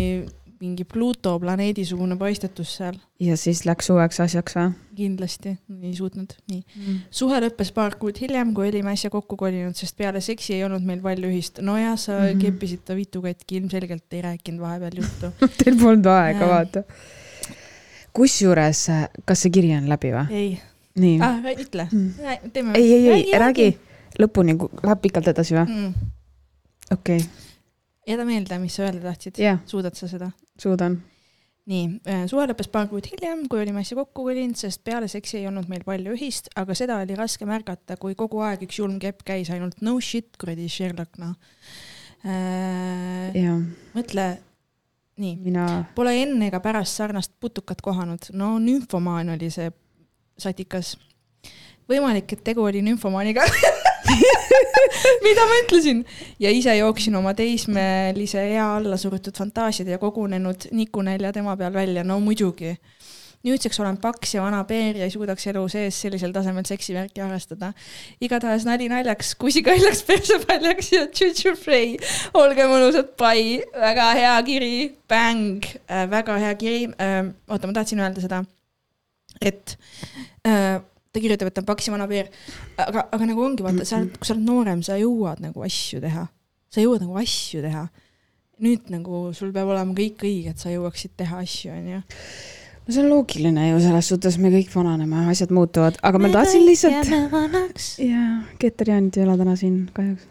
[0.64, 2.98] mingi Pluto planeedisugune paistetus seal.
[3.20, 4.74] ja siis läks uueks asjaks või?
[4.98, 6.98] kindlasti, ei suutnud, nii.
[7.12, 10.86] suhe lõppes paar kuud hiljem, kui olime äsja kokku kolinud, sest peale seksi ei olnud
[10.88, 11.62] meil palju ühist.
[11.62, 12.28] nojah, sa mm.
[12.28, 12.44] -hmm.
[12.46, 15.34] keppisid ta vitu katki, ilmselgelt ei rääkinud vahepeal juttu.
[15.64, 16.84] Teil polnud aega, vaata.
[18.14, 18.86] kusjuures,
[19.26, 20.30] kas see kiri on läbi või?
[20.44, 20.54] ei
[20.96, 21.20] nii.
[21.22, 22.72] ah,, ütle Mm., teeme.
[22.76, 23.80] ei, ei, ei, räägi.
[24.20, 25.66] lõpuni, läheb pikalt edasi või?
[25.66, 26.12] mm..
[26.94, 27.20] okei,
[28.08, 30.32] jäta meelde, mis sa öelda tahtsid jah, suudad sa seda?
[30.60, 31.00] suudan.
[31.70, 31.84] nii,
[32.28, 35.70] suhe lõppes paar kuud hiljem, kui olime äsja kokku kolinud, sest peale seksi ei olnud
[35.72, 39.52] meil palju ühist, aga seda oli raske märgata, kui kogu aeg üks julm kepp käis
[39.54, 41.38] ainult no shit, kuradi Sherlock, noh
[42.28, 43.40] äh,.
[43.96, 44.28] mõtle,
[45.24, 49.72] nii, mina, pole enne ega pärast sarnast putukat kohanud, no nümfomaan oli see
[50.38, 50.98] satikas.
[51.90, 53.48] võimalik, et tegu oli nümfomaaniga.
[55.26, 56.04] mida ma ütlesin
[56.42, 62.04] ja ise jooksin oma teismelise ea alla surutud fantaasiad ja kogunenud nikunälja tema peal välja,
[62.04, 62.76] no muidugi.
[63.44, 67.74] nüüdseks olen paks ja vana peer ja ei suudaks elu sees sellisel tasemel seksivärki harrastada.
[68.22, 71.98] igatahes nali naljaks, kusikaljaks, persepaljaks ja tšutšufrei.
[72.34, 74.74] olge mõnusad, pai, väga hea kiri,
[75.10, 77.34] bäng äh,, väga hea kiri äh,.
[77.48, 78.44] oota, ma tahtsin öelda seda,
[79.42, 79.78] et
[80.48, 80.82] äh,
[81.14, 82.32] ta kirjutab, et ta on paks ja vana peer,
[82.82, 86.02] aga, aga nagu ongi, vaata, sa oled, kui sa oled noorem, sa jõuad nagu asju
[86.04, 86.26] teha,
[86.74, 87.86] sa jõuad nagu asju teha.
[88.64, 92.02] nüüd nagu sul peab olema kõik õige, et sa jõuaksid teha asju, onju.
[92.86, 96.66] no see on loogiline ju, selles suhtes me kõik vananeme, asjad muutuvad, aga ma tahtsin
[96.68, 97.10] lihtsalt,
[98.02, 98.28] jaa,
[98.62, 100.30] Keter Jaanit ei ole täna siin kahjuks.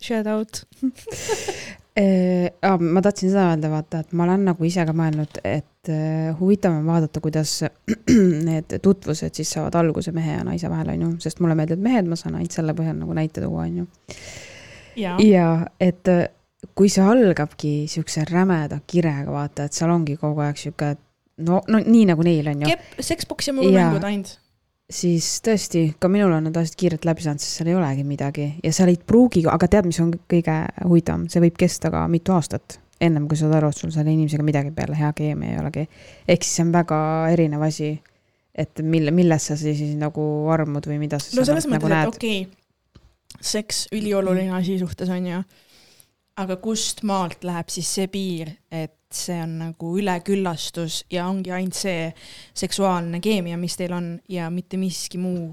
[0.00, 0.62] Shout out.
[1.96, 6.28] Ah, ma tahtsin seda öelda, vaata, et ma olen nagu ise ka mõelnud, et eh,
[6.38, 7.56] huvitav on vaadata, kuidas
[8.48, 12.10] need tutvused siis saavad alguse mehe ja naise vahel, on ju, sest mulle meeldivad mehed,
[12.10, 13.88] ma saan ainult selle põhjal nagu näite tuua, on ju.
[15.26, 15.48] ja
[15.82, 16.28] et eh,
[16.78, 20.94] kui see algabki siukse rämeda kirega, vaata, et seal ongi kogu aeg sihuke,
[21.42, 24.36] no, no nii nagu neil on ju, kepp, seksboks ja murmängud ainult.
[24.90, 28.46] Siis tõesti ka minul on need asjad kiirelt läbi saanud, sest seal ei olegi midagi
[28.64, 32.34] ja seal ei pruugi, aga tead, mis on kõige huvitavam, see võib kesta ka mitu
[32.34, 35.86] aastat, ennem kui saad aru, et sul selle inimesega midagi peale hea keemia ei olegi.
[36.28, 37.00] ehk siis see on väga
[37.32, 37.94] erinev asi,
[38.54, 41.90] et mille, milles sa siis, siis nagu armud või mida sa no selles nagu mõttes,
[41.90, 42.14] et näed.
[42.14, 45.42] okei okay,, seks ülioluline asi suhtes on ju,
[46.40, 51.78] aga kust maalt läheb siis see piir, et see on nagu üleküllastus ja ongi ainult
[51.78, 52.10] see
[52.54, 55.50] seksuaalne keemia, mis teil on ja mitte miski muu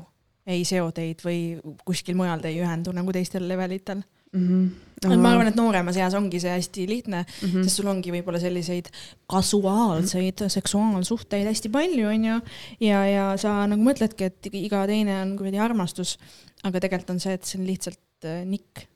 [0.47, 4.47] ei seo teid või kuskil mujal te ei ühendu nagu teistel levelitel mm.
[4.47, 4.70] -hmm.
[5.03, 7.47] no, ma arvan, et nooremas eas ongi see hästi lihtne mm.
[7.47, 7.64] -hmm.
[7.64, 8.89] sest sul ongi võib-olla selliseid
[9.32, 12.41] kasuaalseid seksuaalsuhteid hästi palju, onju.
[12.80, 16.18] ja, ja sa nagu mõtledki, et iga teine on kuradi armastus,
[16.64, 18.88] aga tegelikult on see, et see on lihtsalt äh, nikk.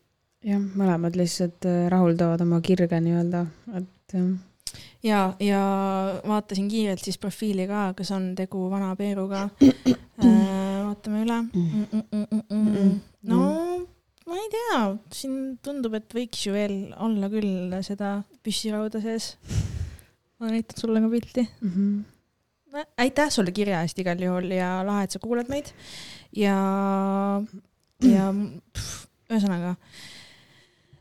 [0.46, 3.46] jah, mõlemad lihtsalt äh, rahuldavad oma kirge nii-öelda,
[3.82, 4.32] et jah.
[5.04, 5.62] Ja, ja
[6.28, 10.30] vaatasin kiirelt siis profiili ka, kas on tegu vana Peeruga äh,.
[10.86, 11.50] vaatame üle mm.
[11.54, 12.94] -mm -mm -mm -mm.
[13.24, 13.42] no
[14.28, 14.80] ma ei tea,
[15.14, 19.36] siin tundub, et võiks ju veel olla küll seda püssirauda sees.
[20.40, 21.72] ma näitan sulle ka pilti mm.
[21.76, 22.86] -hmm.
[22.98, 25.74] aitäh sulle kirja eest igal juhul ja lahe, et sa kuulad meid.
[26.36, 26.56] ja,
[28.02, 28.34] ja
[28.74, 30.21] pff, ühesõnaga äh,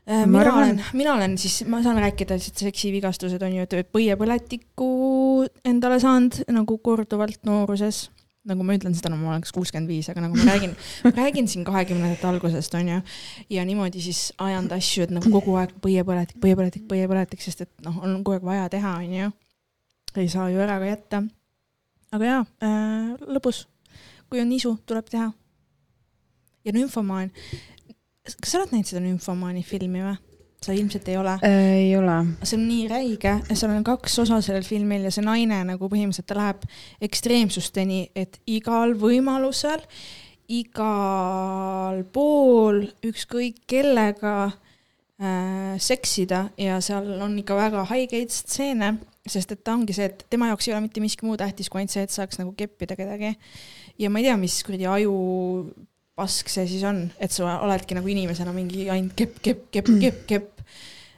[0.05, 4.87] mina arvan- olen, mina olen siis, ma saan rääkida lihtsalt seksivigastused on ju, et põiepõletikku
[5.65, 8.09] endale saanud nagu korduvalt nooruses.
[8.41, 10.71] nagu ma ütlen seda, no ma olen kas kuuskümmend viis, aga nagu ma räägin,
[11.19, 13.01] räägin siin kahekümnendate algusest on ju.
[13.49, 18.01] ja niimoodi siis ajanud asju, et nagu kogu aeg põiepõletik, põiepõletik, põiepõletik, sest et noh,
[18.01, 19.29] on kogu aeg vaja teha, on ju.
[20.17, 21.21] ei saa ju ära ka jätta.
[22.11, 23.67] aga jaa äh,, lõbus.
[24.29, 25.29] kui on nisu, tuleb teha.
[26.65, 27.29] ja nümfomaan.
[28.25, 30.17] Kas sa oled näinud seda nümfomaani filmi või?
[30.61, 31.31] sa ilmselt ei ole.
[31.41, 32.15] Äh, ei ole.
[32.43, 36.29] see on nii räige, seal on kaks osa sellel filmil ja see naine nagu põhimõtteliselt
[36.29, 36.67] ta läheb
[37.07, 39.81] ekstreemsusteni, et igal võimalusel,
[40.53, 49.65] igal pool, ükskõik kellega äh, seksida ja seal on ikka väga haigeid stseene, sest et
[49.65, 52.05] ta ongi see, et tema jaoks ei ole mitte miski muu tähtis kui ainult see,
[52.05, 53.33] et saaks nagu keppida kedagi.
[53.97, 55.15] ja ma ei tea, mis kuradi aju
[56.19, 60.23] pask see siis on, et sa oledki nagu inimesena mingi ainult kepp, kepp, kepp, kepp,
[60.29, 60.65] kepp.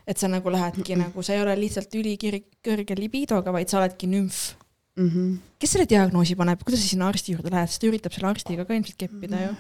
[0.07, 4.09] et sa nagu lähedki nagu, sa ei ole lihtsalt ülikir-, kõrge libidoga, vaid sa oledki
[4.11, 4.53] nümf.
[4.99, 5.09] mm.
[5.09, 5.37] -hmm.
[5.59, 8.65] kes selle diagnoosi paneb, kuidas sa sinna arsti juurde lähed, sest ta üritab selle arstiga
[8.65, 9.53] ka ilmselt keppida ju.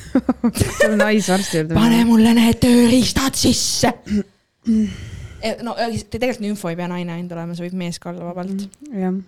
[0.60, 1.74] tuleb naisarsti juurde.
[1.74, 3.92] pane mulle need tööriistad sisse.
[5.62, 8.64] no tegelikult nümfo ei pea naine ainult olema, see võib mees ka olla vabalt.
[8.94, 9.20] jah,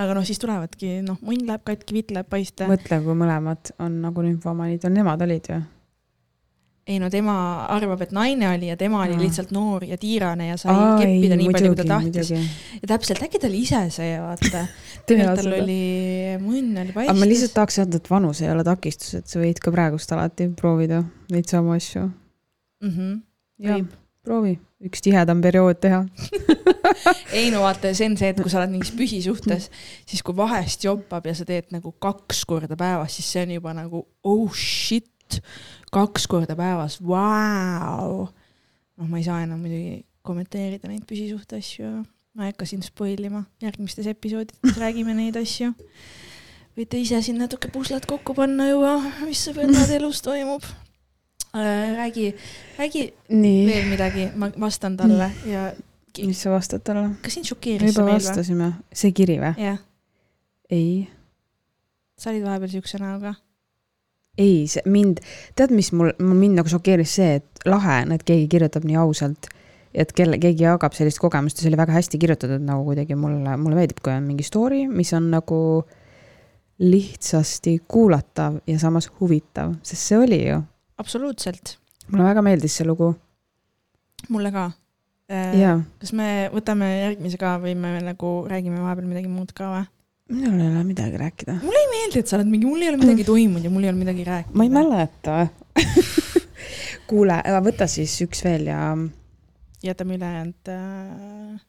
[0.00, 2.66] aga noh, siis tulevadki, noh, munn läheb katki, vitt läheb paista.
[2.70, 5.60] mõtle, kui mõlemad on nagu nümfomaanid, nemad olid ju.
[6.84, 7.34] ei no tema
[7.72, 11.38] arvab, et naine oli ja tema oli lihtsalt noor ja tiirane ja sai Aa, keppida
[11.40, 12.32] nii palju, kui ta tahtis.
[12.34, 12.80] muidugi.
[12.82, 14.66] ja täpselt, äkki ta oli ise see, vaata.
[15.08, 15.80] Tal oli,
[16.42, 17.20] munn oli paistis.
[17.20, 20.50] ma lihtsalt tahaks öelda, et vanus ei ole takistus, et sa võid ka praegust alati
[20.58, 22.08] proovida neid samu asju.
[22.82, 22.90] mm.
[22.90, 23.20] -hmm.
[23.68, 23.84] jah
[24.24, 26.02] proovi, üks tihedam periood teha.
[27.38, 29.68] ei no vaata, see on see, et kui sa oled mingis püsisuhtes,
[30.08, 33.74] siis kui vahest joppab ja sa teed nagu kaks korda päevas, siis see on juba
[33.76, 35.40] nagu oh shit,
[35.94, 38.26] kaks korda päevas, vau.
[38.28, 42.04] noh, ma ei saa enam muidugi kommenteerida neid püsisuhte asju,
[42.36, 45.72] ma ei hakka siin spoil ima, järgmistes episoodides räägime neid asju.
[46.74, 50.64] võite ise siin natuke pusled kokku panna juba, mis sõbrannade elus toimub.
[51.54, 52.34] räägi,
[52.78, 55.68] räägi nii, veel midagi, ma vastan talle ja
[56.26, 57.10] mis sa vastad talle?
[57.22, 58.18] kas sind šokeeris see meil või?
[58.18, 59.54] vastasime, see kiri või?
[59.62, 59.80] jah,
[60.70, 61.08] ei,
[62.18, 63.34] sa olid vahepeal siukse näoga.
[64.38, 65.22] ei, see mind,
[65.58, 69.50] tead, mis mul, mind nagu šokeeris see, et lahe on, et keegi kirjutab nii ausalt.
[69.94, 73.56] et kelle, keegi jagab sellist kogemust ja see oli väga hästi kirjutatud nagu kuidagi mulle,
[73.56, 75.58] mulle meeldib, kui on mingi story, mis on nagu
[76.82, 80.62] lihtsasti kuulatav ja samas huvitav, sest see oli ju.
[81.00, 81.76] absoluutselt,
[82.08, 83.14] mulle väga meeldis see lugu.
[84.28, 84.70] mulle ka.
[85.30, 89.84] jaa, kas me võtame järgmise ka või me nagu räägime vahepeal midagi muud ka või?
[90.34, 91.58] minul ei ole midagi rääkida.
[91.62, 93.92] mulle ei meeldi, et sa oled mingi, mul ei ole midagi toimunud ja mul ei
[93.92, 94.56] ole midagi rääkida.
[94.56, 94.72] ma ei.
[94.72, 95.46] mäleta.
[97.10, 97.36] kuule,
[97.66, 98.80] võta siis üks veel ja
[99.84, 101.60] jätame ülejäänud äh,.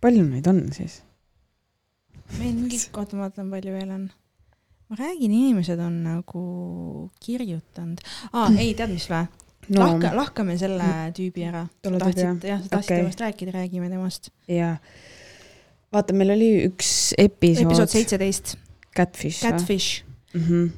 [0.00, 1.02] palju neid on siis?
[2.38, 4.08] meil mingi, oota ma vaatan, palju veel on.
[4.90, 6.42] Ma räägin, inimesed on nagu
[7.22, 8.50] kirjutanud ah,.
[8.58, 9.28] ei, tead mis või?
[9.70, 11.64] no lahka, lahkame selle tüübi ära.
[11.84, 13.02] Tahtsid, jah, sa tahtsid Okei.
[13.04, 14.30] temast rääkida, räägime temast.
[14.50, 14.74] ja
[15.94, 18.54] vaata, meil oli üks episood, episood seitseteist,
[18.96, 19.46] Catfish, Catfish..
[19.46, 20.04] Catfish.
[20.34, 20.70] Mm -hmm.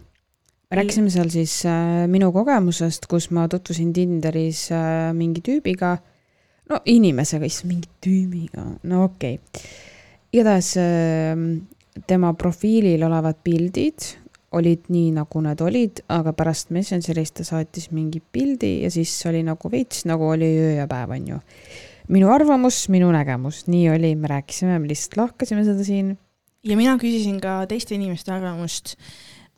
[0.71, 5.99] rääkisime seal siis äh, minu kogemusest, kus ma tutvusin Tinderis äh, mingi tüübiga.
[6.71, 9.63] no inimesega, issand, mingi tüübiga, no okei okay..
[10.33, 11.37] igatahes äh,
[12.07, 14.23] tema profiilil olevad pildid
[14.53, 19.41] olid nii, nagu need olid, aga pärast Messengerist ta saatis mingi pildi ja siis oli
[19.47, 21.39] nagu veits nagu oli öö ja päev, on ju.
[22.13, 26.17] minu arvamus, minu nägemus, nii oli, me rääkisime, me lihtsalt lahkasime seda siin.
[26.65, 28.97] ja mina küsisin ka teiste inimeste arvamust.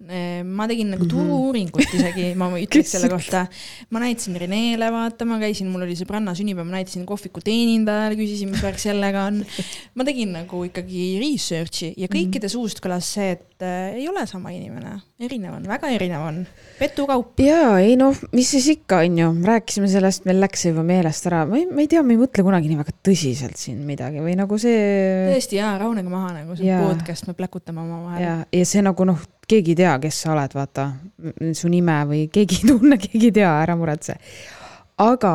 [0.05, 1.11] Ma tegin nagu Mhm.
[1.13, 3.47] turu-uuringut isegi, ma ütleks selle kohta.
[3.91, 8.51] ma näitasin Renele vaata, ma käisin, mul oli sõbranna sünnipäev, ma näitasin kohviku teenindajale, küsisin,
[8.53, 9.45] mis värk sellega on.
[9.97, 14.51] ma tegin nagu ikkagi research'i ja kõikide suust kõlas see, et äh, ei ole sama
[14.53, 16.43] inimene, erinev on, väga erinev on,
[16.79, 17.39] petukaup.
[17.41, 21.31] jaa, ei noh, mis siis ikka, on ju, rääkisime sellest, meil läks see juba meelest
[21.31, 24.21] ära, ma ei, ma ei tea, ma ei mõtle kunagi nii väga tõsiselt siin midagi
[24.25, 28.21] või nagu see tõesti jaa, rahunege maha nagu see on podcast, me pläkutame omavahel.
[28.27, 29.23] ja, ja see nagu noh,
[29.55, 30.89] keegi ei tea, kes sa oled, vaata,
[31.57, 34.19] su nime või keegi ei tunne, keegi ei tea, ära muretse.
[35.03, 35.35] aga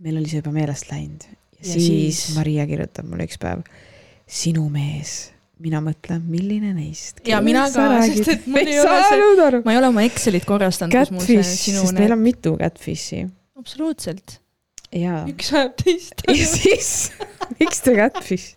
[0.00, 1.86] meil oli see juba meelest läinud ja, Ja siis,
[2.24, 3.60] siis- Maria kirjutab mulle üks päev,
[4.30, 7.18] sinu mees, mina mõtlen, milline neist.
[7.28, 10.94] Ja mina ka, sest et mul ei ole see- ma ei ole oma Excelit korrastanud,
[10.94, 13.26] Catfish, sest meil on mitu catfish'i
[13.60, 14.38] absoluutselt,
[14.96, 16.24] ja, üks ajab teist.
[16.32, 16.88] ja siis,
[17.58, 18.54] miks te catfish?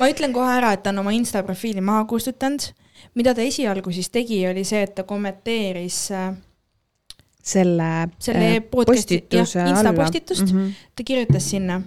[0.00, 2.70] ma ütlen kohe ära, et ta on oma Insta profiili maha kustutanud.
[3.14, 6.30] Mida ta esialgu siis tegi, oli see, et ta kommenteeris äh,
[7.42, 9.92] selle, selle äh, jah, postituse Insta alla.
[10.02, 10.58] postitust mm.
[10.58, 10.72] -hmm.
[10.96, 11.80] ta kirjutas sinna,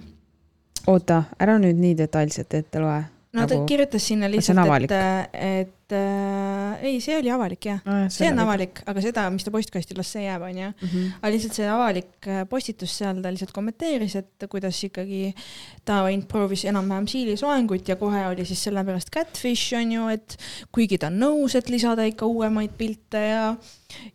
[0.86, 3.02] oota, ära nüüd nii detailselt ette loe.
[3.32, 4.90] no ta Nagu- kirjutas sinna lihtsalt, avalik?
[5.32, 7.80] et, et äh, ei, see oli avalik jah,
[8.12, 10.70] see on avalik, aga seda, mis ta postkasti las, see jääb, onju.
[10.82, 11.10] Mhm.
[11.20, 15.32] aga lihtsalt see avalik äh, postitus seal, ta lihtsalt kommenteeris, et kuidas ikkagi
[15.84, 20.36] ta ainult proovis enam-vähem siilisoengut ja kohe oli siis sellepärast catfish on ju, et
[20.74, 23.44] kuigi ta on nõus, et lisada ikka uuemaid pilte ja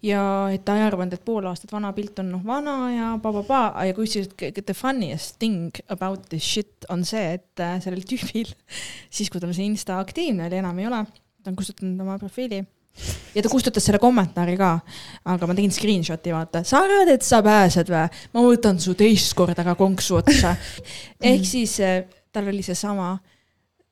[0.02, 3.86] ja et ta ei arvanud, et pool aastat vana pilt on noh vana ja pa-pa-pa
[3.86, 8.50] ja kusjuures kõige- the funniest thing about this shit on see, et äh, sellel tüübil
[9.10, 11.04] siis, kui tal see insta aktiivne oli, enam ei ole,
[11.48, 12.60] ta on kustutanud oma profiili
[13.36, 14.72] ja ta kustutas selle kommentaari ka,
[15.32, 18.06] aga ma tegin screenshot'i, vaata, sa arvad, et sa pääsed või?
[18.34, 20.56] ma võtan su teist korda ka konksu otsa.
[21.32, 22.00] ehk siis eh,
[22.34, 23.14] tal oli seesama,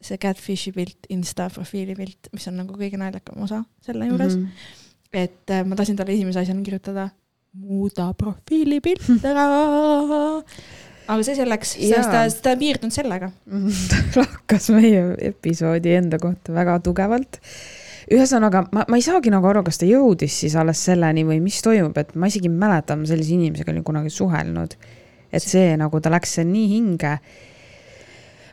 [0.03, 4.41] see catfish'i pilt, insta profiili pilt, mis on nagu kõige naljakam osa selle juures mm.
[4.41, 5.21] -hmm.
[5.21, 7.09] et eh, ma tahtsin talle esimese asjana kirjutada,
[7.55, 9.45] muuda profiilipilt ära.
[11.07, 13.31] aga see selleks, sest ta, ta ei piirdunud sellega.
[13.89, 17.39] ta lahkas meie episoodi enda kohta väga tugevalt.
[18.11, 21.57] ühesõnaga, ma, ma ei saagi nagu aru, kas ta jõudis siis alles selleni või mis
[21.65, 24.77] toimub, et ma isegi ei mäleta, ma sellise inimesega olin kunagi suhelnud.
[25.35, 27.17] et see nagu ta läks nii hinge.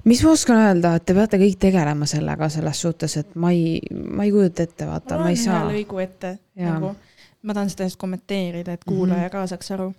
[0.05, 3.81] mis ma oskan öelda, et te peate kõik tegelema sellega selles suhtes, et ma ei,
[3.93, 5.67] ma ei kujuta ette, vaata, ma ei saa.
[5.69, 6.73] lõigu ette Jaa.
[6.73, 6.95] nagu,
[7.43, 9.33] ma tahan seda just kommenteerida, et kuulaja mm -hmm.
[9.33, 9.93] ka saaks aru.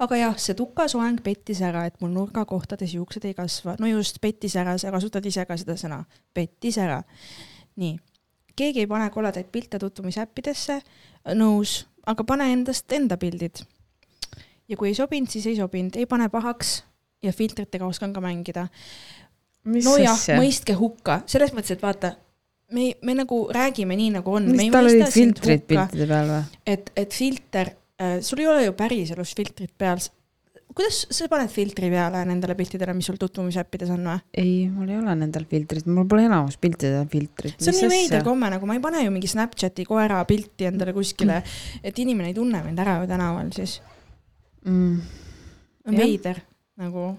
[0.00, 4.56] Aga jah, see tukasoeng pettis ära, et mul nurgakohtades juuksed ei kasva, no just pettis
[4.60, 6.02] ära, sa kasutad ise ka seda sõna,
[6.34, 7.02] pettis ära.
[7.80, 7.96] nii,
[8.56, 10.80] keegi ei pane koledaid pilte tutvumisäppidesse,
[11.38, 13.64] nõus, aga pane endast enda pildid.
[14.68, 16.80] ja kui ei sobinud, siis ei sobinud, ei pane pahaks
[17.22, 18.68] ja filtritega oskan ka mängida.
[19.64, 22.14] Nojah, mõistke hukka, selles mõttes, et vaata,
[22.72, 24.48] me, me nagu räägime nii, nagu on.
[24.54, 26.40] mis tal olid filtrid piltide peal või?
[26.66, 27.74] et, et filter
[28.20, 30.00] sul ei ole ju päriselus filtrit peal.
[30.70, 34.18] kuidas sa paned filtri peale nendele piltidele, mis sul tutvumisäppides on või?
[34.34, 37.56] ei, mul ei ole nendel filtrit, mul pole enamus piltidel filtrit.
[37.58, 40.94] see on nii veider komme, nagu ma ei pane ju mingi Snapchati koera pilti endale
[40.96, 41.42] kuskile,
[41.82, 43.80] et inimene ei tunne mind ära ju tänaval siis.
[44.64, 44.96] mm..
[45.96, 46.40] veider
[46.80, 47.12] nagu.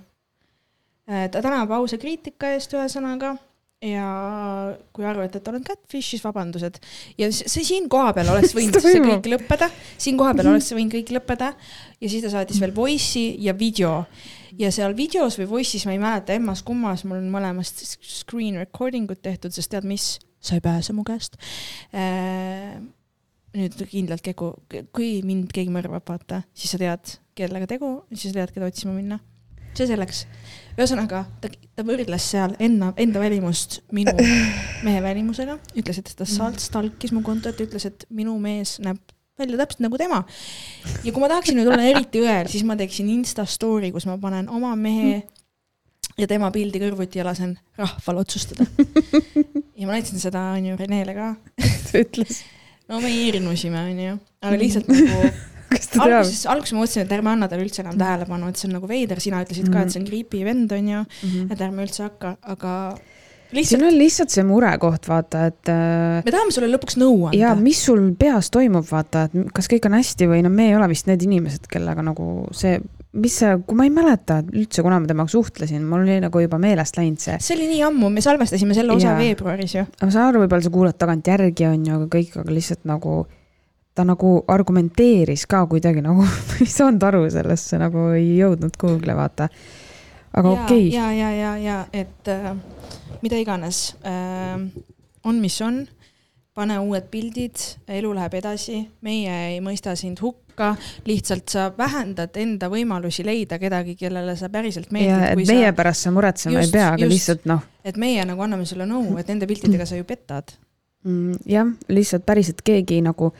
[1.05, 3.35] ta tänab ausa kriitika eest ühesõnaga
[3.81, 4.07] ja
[4.93, 6.77] kui arvate, et olen catfish, siis vabandused.
[7.17, 11.09] ja see siin kohapeal oleks võinud see kõik lõppeda, siin kohapeal oleks see võinud kõik
[11.17, 11.51] lõppeda
[11.97, 14.03] ja siis ta saatis veel voice'i ja video
[14.59, 19.23] ja seal videos või voice'is ma ei mäleta, emmas-kummas mul on mõlemast screen recording ut
[19.25, 21.39] tehtud, sest tead mis, sa ei pääse mu käest
[21.95, 22.77] äh,.
[23.57, 24.53] nüüd kindlalt Keku,
[24.95, 28.93] kui mind keegi mõrvab, vaata, siis sa tead, kellega tegu, siis sa tead, keda otsima
[28.95, 29.17] minna.
[29.77, 30.25] See selleks.
[30.77, 34.13] ühesõnaga, ta, ta võrdles seal enda, enda välimust minu
[34.85, 39.01] mehe välimusega, ütles, et ta salt- stalkis mu kontot ja ütles, et minu mees näeb
[39.41, 40.23] välja täpselt nagu tema.
[41.03, 44.17] ja kui ma tahaksin nüüd olla eriti õel, siis ma teeksin Insta story, kus ma
[44.21, 45.21] panen oma mehe
[46.19, 48.65] ja tema pildi kõrvuti ja lasen rahval otsustada.
[49.75, 51.29] ja ma näitasin seda onju Renele ka.
[51.91, 52.43] ta ütles,
[52.89, 55.31] no me hirmusime onju, aga lihtsalt nagu
[55.71, 56.17] kas ta teab?
[56.19, 58.91] alguses, alguses ma mõtlesin, et ärme anna talle üldse enam tähelepanu, et see on nagu
[58.91, 61.05] veider, sina ütlesid ka, et see on creepy vend onju,
[61.47, 62.75] et ärme üldse hakka, aga
[63.51, 67.51] siin lihtsalt on lihtsalt see murekoht, vaata, et äh, me tahame sulle lõpuks nõu ja
[67.51, 67.63] anda.
[67.63, 70.87] mis sul peas toimub, vaata, et kas kõik on hästi või no me ei ole
[70.91, 72.79] vist need inimesed, kellega nagu see,
[73.19, 76.61] mis see, kui ma ei mäleta üldse, kuna ma temaga suhtlesin, mul oli nagu juba
[76.61, 77.37] meelest läinud see.
[77.43, 79.19] see oli nii ammu, me salvestasime selle osa Jaa.
[79.19, 79.85] veebruaris ju.
[79.99, 83.21] ma saan aru, võib-olla sa kuulad tagantjärgi on ju, aga kõik, aga lihtsalt nagu
[84.01, 86.25] ta nagu argumenteeris ka kuidagi nagu,
[86.61, 89.49] ei saanud aru sellesse, nagu ei jõudnud kuhugi, vaata.
[90.33, 92.53] aga okei okay., ja, ja, ja, ja et äh,
[93.21, 94.57] mida iganes äh,
[95.23, 95.83] on, mis on,
[96.57, 100.73] pane uued pildid, elu läheb edasi, meie ei mõista sind hukka,
[101.07, 106.15] lihtsalt sa vähendad enda võimalusi leida kedagi, kellele sa päriselt meeldid, meie sa, pärast sa
[106.15, 107.13] muretsema Just, ei pea, aga just.
[107.13, 110.55] lihtsalt noh, et meie nagu anname sulle nõu, et nende piltidega sa ju petad.
[111.05, 111.43] mm,.
[111.53, 113.35] jah, lihtsalt päriselt keegi nagu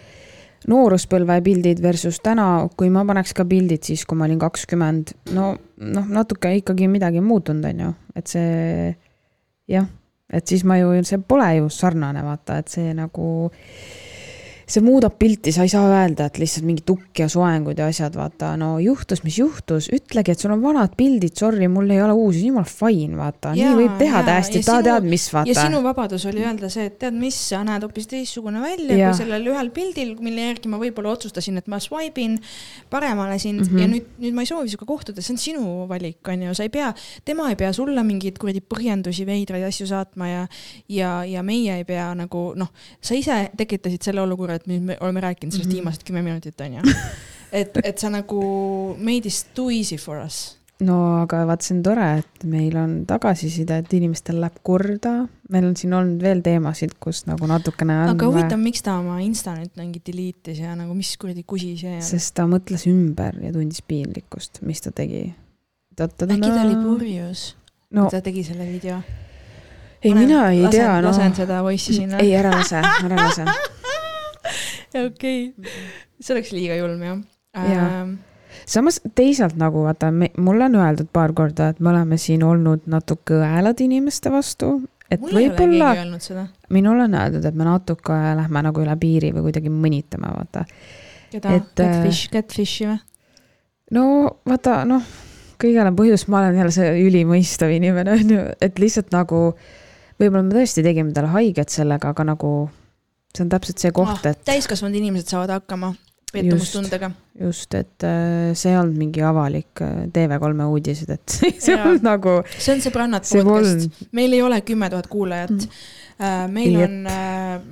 [0.70, 5.54] nooruspõlve pildid versus täna, kui ma paneks ka pildid siis, kui ma olin kakskümmend, no
[5.82, 8.92] noh, natuke ikkagi midagi muutunud, on ju, et see
[9.72, 9.88] jah,
[10.32, 13.50] et siis ma ju, see pole ju sarnane, vaata, et see nagu
[14.72, 18.16] see muudab pilti, sa ei saa öelda, et lihtsalt mingi tukk ja soengud ja asjad,
[18.16, 22.14] vaata, no juhtus, mis juhtus, ütlegi, et sul on vanad pildid, sorry, mul ei ole
[22.16, 25.66] uusi, jumala fine, vaata, nii võib teha täiesti, ja ta sinu- tead, mis, ja vaata.
[25.68, 29.12] sinu vabadus oli öelda see, et tead mis, sa näed hoopis teistsugune välja Jah.
[29.12, 32.40] kui sellel ühel pildil, mille järgi ma võib-olla otsustasin, et ma swipe in
[32.90, 33.76] paremale sind mm Mhm.
[33.78, 33.82] -hmm.
[33.82, 36.64] ja nüüd, nüüd ma ei soovi sinuga kohtuda, see on sinu valik, on ju, sa
[36.64, 36.94] ei pea,
[37.26, 40.48] tema ei pea sulle mingeid kuradi põhjendusi, veidraid asju saatma ja
[40.90, 42.68] ja, ja meie ei pea nagu noh,
[43.02, 45.72] sa ise tekitasid selle olukorra, et nüüd me oleme rääkinud sellest mm.
[45.72, 45.82] -hmm.
[45.82, 46.96] viimased kümme minutit, on ju.
[47.62, 48.42] et, et sa nagu
[48.98, 50.58] made it too easy for us.
[50.82, 55.28] no aga vaat see on tore, et meil on tagasiside, et inimestel läheb korda.
[55.50, 59.20] meil on siin olnud veel teemasid, kus nagu natukene on aga huvitav, miks ta oma
[59.22, 62.06] Insta nüüd mingi delete'is ja nagu mis kuradi kusi see on?
[62.06, 65.34] sest ta mõtles ümber ja tundis piinlikkust, mis ta tegi.
[66.02, 67.52] äkki ta oli purjus
[67.92, 69.02] no no., ta tegi selle video?
[70.02, 71.12] ei, mina ei lasen, tea, noh.
[71.12, 72.24] lasen seda voice'i sinna.
[72.24, 73.46] ei, ära lase, ära lase.
[75.08, 75.52] okei,
[76.22, 77.20] see oleks liiga julm jah
[77.56, 77.88] Jaa.
[78.02, 78.14] ähm,.
[78.66, 83.42] samas teisalt nagu vaata, mulle on öeldud paar korda, et me oleme siin olnud natuke
[83.42, 84.74] õelad inimeste vastu,
[85.12, 85.94] et võib-olla
[86.72, 90.66] minule on öeldud, et me natuke lähme nagu üle piiri või kuidagi mõnitame, vaata.
[91.32, 93.00] keda Et,, äh, Catfish, Catfishi või?
[93.98, 94.06] no
[94.48, 95.04] vaata, noh,
[95.62, 99.50] kõigele on põhjus, ma olen jälle see ülimõistav inimene, on ju, et lihtsalt nagu
[100.22, 102.54] võib-olla me tõesti tegime talle haiget sellega, aga nagu
[103.32, 105.94] see on täpselt see koht, et täiskasvanud inimesed saavad hakkama
[106.32, 107.12] pettumustundega.
[107.40, 112.38] just, et äh, see ei olnud mingi avalik äh, TV3 uudised, et see olnud nagu,
[112.58, 114.06] see on Sõbrannad podcast.
[114.16, 115.58] meil ei ole kümme tuhat kuulajat
[116.22, 116.28] Mm.
[116.28, 116.52] mm..
[116.54, 116.84] meil Jep.
[116.86, 116.98] on,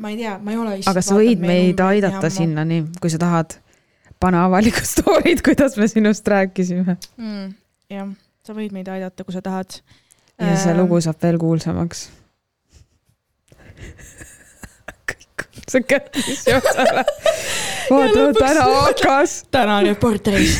[0.02, 0.78] ma ei tea, ma ei ole.
[0.90, 2.32] aga sa võid meid aidata.
[2.34, 3.60] sinnani, kui sa tahad.
[4.20, 7.52] pane avalikud story'd, kuidas me sinust rääkisime mm,.
[7.94, 8.10] jah,
[8.42, 9.78] sa võid meid aidata, kui sa tahad.
[10.40, 12.10] ja see Ähm, lugu saab veel kuulsamaks.
[15.72, 17.04] see kättis ju otsale.
[17.90, 19.36] vaata, täna hakkas.
[19.52, 20.56] täna Reporteris.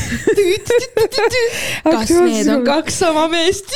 [1.84, 3.74] kas need on kaks sama meest?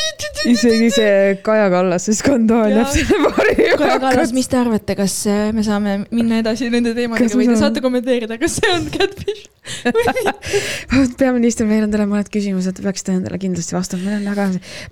[0.48, 5.48] isegi see Kaja Kallase skandaal jääb selle paari Kaja Kallas, mis te arvate, kas äh,
[5.56, 9.48] me saame minna edasi nende teemadega või te saate kommenteerida, kas see on catfish?
[11.20, 14.46] peaminister, meil on teile mõned küsimused, peaksite nendele kindlasti vastama, meil on väga,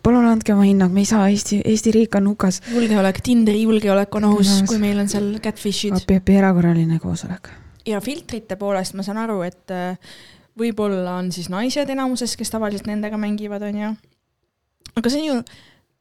[0.04, 2.62] palun andke oma hinnang, me ei saa, Eesti, Eesti riik on hukas.
[2.72, 5.98] julgeolek, Tinderi julgeolek on ohus kui meil on seal catfish'id.
[6.32, 7.50] APP erakorraline koosolek.
[7.86, 9.98] ja filtrite poolest ma saan aru, et äh,
[10.58, 13.94] võib-olla on siis naised enamuses, kes tavaliselt nendega mängivad, onju.
[14.96, 15.42] aga see on ju,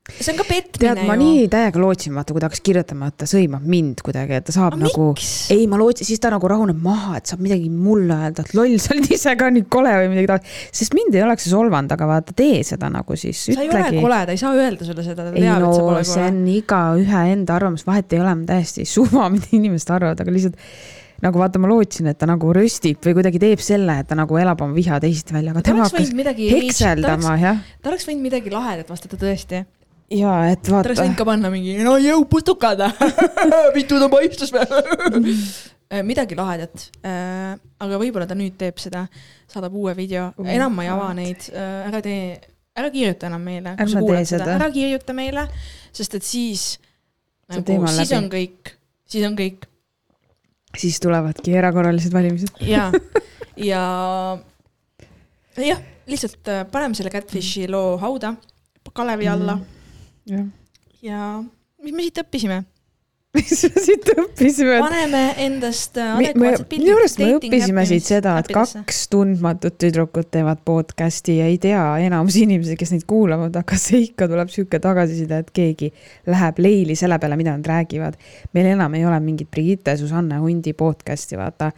[0.09, 1.21] see on ka petmine tead, ma ju.
[1.21, 4.53] nii täiega lootsin, vaata, kui ta hakkas kirjutama, et ta sõimab mind kuidagi, et ta
[4.55, 5.07] saab aga nagu
[5.53, 8.73] ei, ma lootsin, siis ta nagu rahuneb maha, et saab midagi mulle öelda, et loll,
[8.81, 10.55] sa oled ise ka nii kole või midagi taolist.
[10.81, 13.83] sest mind ei oleks see solvanud, aga vaata, tee seda nagu siis, sa ei ole
[13.83, 14.01] ütlegi.
[14.01, 16.15] kole, ta ei saa öelda sulle seda, ta ei teab, no et sa pole see
[16.17, 16.31] kole.
[16.31, 20.57] on igaühe enda arvamus, vahet ei ole, ma täiesti suva, mida inimesed arvavad, aga lihtsalt
[21.21, 24.39] nagu vaata, ma lootsin, et ta nagu röstib või kuidagi teeb selle, et ta nagu
[24.41, 27.61] elab oma viha teisiti välja, aga tema hakkas hekseldama, jah.
[27.77, 29.61] ta oleks võinud midagi lahedat vastata tõesti.
[30.11, 32.83] Ja et vaata võinud, ka panna mingi, no jõu putukad,
[33.77, 35.33] mitu ta paistus või?
[36.07, 36.85] midagi lahedat.
[37.03, 39.05] aga võib-olla ta nüüd teeb seda,
[39.51, 42.37] saadab uue video enam ma ei ava neid, ära tee,
[42.79, 45.47] ära kirjuta enam meile, kui sa kuulad seda, ära kirjuta meile,
[45.91, 46.69] sest et siis
[47.51, 48.71] nagu, siis on kõik,
[49.11, 49.67] siis on kõik
[50.79, 52.63] siis tulevadki erakorralised valimised.
[52.63, 52.87] ja,
[53.59, 53.83] ja
[55.59, 58.35] jah, lihtsalt äh, paneme selle Catfishi loo hauda
[58.95, 59.61] kalevi alla Mm.
[59.61, 59.80] jah.
[61.01, 61.41] Ja
[61.81, 62.61] mis me siit õppisime?
[63.37, 64.75] mis me siit õppisime?
[64.83, 66.83] paneme endast äh, me, adekvaatsed pildid.
[66.83, 71.79] minu arust me õppisime siit seda, et kaks tundmatut tüdrukut teevad podcast'i ja ei tea
[72.03, 75.93] enamus inimesi, kes neid kuulavad, aga see ikka tuleb sihuke tagasiside, et keegi
[76.27, 78.19] läheb leili selle peale, mida nad räägivad.
[78.53, 81.71] meil enam ei ole mingit Brigitte Susanne Hundi podcast'i, vaata,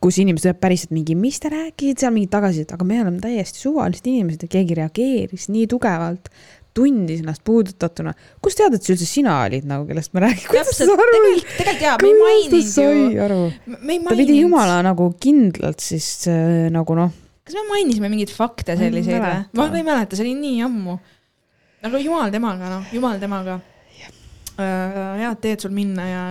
[0.00, 3.60] kus inimesed teevad päriselt mingi, mis te räägite seal mingit tagasisidet, aga me oleme täiesti
[3.60, 6.32] suvalised inimesed ja keegi reageeris nii tugevalt
[6.74, 8.14] tundis ennast puudutatuna.
[8.42, 10.48] kust tead, et see üldse sina olid nagu, kellest räägime?
[10.50, 15.84] kuidas täpselt, tegelikult, tegelikult jaa, me ei maininud ju, ei ta pidi jumala nagu kindlalt
[15.84, 17.12] siis äh, nagu noh,
[17.44, 20.38] kas me mainisime mingeid fakte Ma ei selliseid või ma ka ei mäleta, see oli
[20.40, 20.96] nii ammu.
[21.84, 23.60] aga jumal temaga, noh, jumal temaga.
[24.54, 26.24] head teed sul minna ja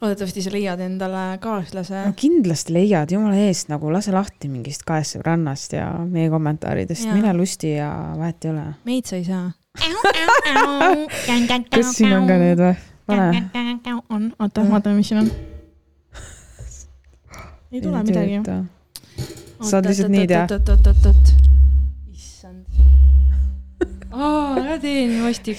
[0.00, 5.16] loodetavasti sa leiad endale kaaslase no kindlasti leiad jumala eest nagu lase lahti mingist kahest
[5.16, 8.66] sõbrannast ja meie kommentaaridest, mine lusti ja vahet ei ole.
[8.84, 9.46] meid sa ei saa.
[11.70, 12.74] Kas siin on ka need või?
[14.10, 15.30] on, oota, vaatame, mis siin on.
[17.72, 18.40] ei tule midagi.
[19.66, 21.32] Saad lihtsalt nii oot-oot-oot-oot.
[22.12, 22.66] issand.
[24.12, 25.58] aa, ära tee nii vastik.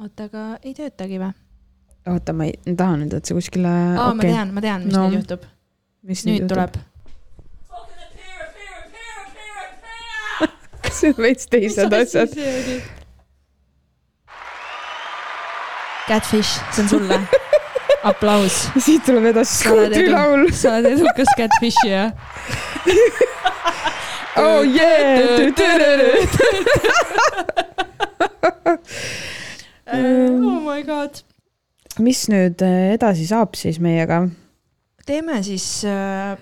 [0.00, 1.32] oota, aga ei töötagi või?
[2.12, 3.74] oota, ma ei ma tahan nüüd, et see kuskile.
[3.98, 5.08] aa, ma tean, ma tean, mis No.
[5.08, 5.46] nüüd juhtub.
[6.02, 6.80] mis nüüd tuleb.
[10.92, 12.36] On veits teised asjad.
[16.08, 17.20] Catfish, see on sulle.
[18.02, 18.68] aplaus.
[18.78, 20.48] siit tuleb edasi skuutrilaul.
[20.56, 22.10] sa oled edukas Catfishija.
[24.36, 25.38] oh yeah.
[29.92, 31.22] oh my god.
[32.02, 34.24] mis nüüd äh, edasi saab siis meiega?
[35.06, 35.64] Teeme siis,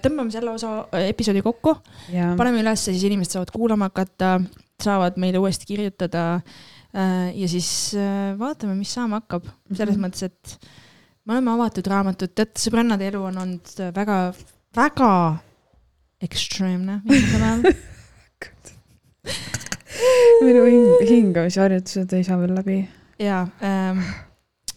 [0.03, 0.71] tõmbame selle osa,
[1.09, 1.75] episoodi kokku,
[2.13, 4.35] ja paneme üles, siis inimesed saavad kuulama hakata,
[4.83, 6.41] saavad meile uuesti kirjutada.
[7.35, 10.05] ja siis äh, vaatame, mis saama hakkab, selles Mhm.
[10.05, 10.59] mõttes, et
[11.27, 14.17] me oleme avatud raamatud, teate, sõbrannade elu on olnud väga,
[14.77, 15.11] väga
[16.23, 17.63] ekstreemne viimasel ajal.
[20.45, 22.79] minu hing- hingamisharjutused ei saa veel läbi.
[23.21, 24.01] ja ähm,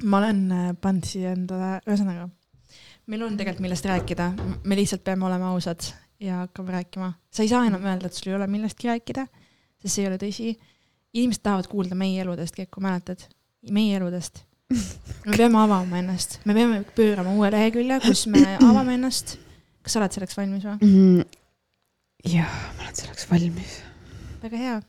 [0.04, 2.28] ma olen äh, pannud siia endale, ühesõnaga,
[3.08, 4.30] meil on tegelikult millest rääkida,
[4.64, 5.84] me lihtsalt peame olema ausad
[6.24, 7.14] ja hakkame rääkima.
[7.32, 9.28] sa ei saa enam öelda, et sul ei ole millestki rääkida,
[9.82, 10.56] sest see ei ole tõsi.
[11.14, 13.28] inimesed tahavad kuulda meie eludest, Keku, mäletad?
[13.72, 14.43] meie eludest.
[15.28, 19.38] me peame avama ennast, me peame pöörama uue lehekülje, kus me avame ennast.
[19.84, 20.78] kas sa oled selleks valmis või?
[20.88, 21.24] Mm,
[22.38, 23.80] jah, ma olen selleks valmis.
[24.43, 24.82] väga hea.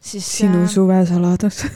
[0.00, 1.64] siis sinu äh, suvesaladus.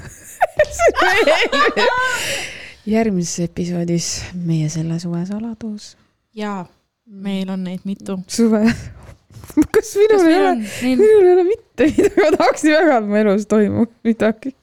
[2.91, 5.95] järgmises episoodis meie selle suve saladus.
[6.37, 6.65] jaa,
[7.07, 8.19] meil on neid mitu.
[8.29, 8.63] suve.
[9.75, 13.21] kas minul ei ole, minul ei ole mitte midagi, ma tahaks nii väga, et mu
[13.25, 14.55] elus toimub midagi.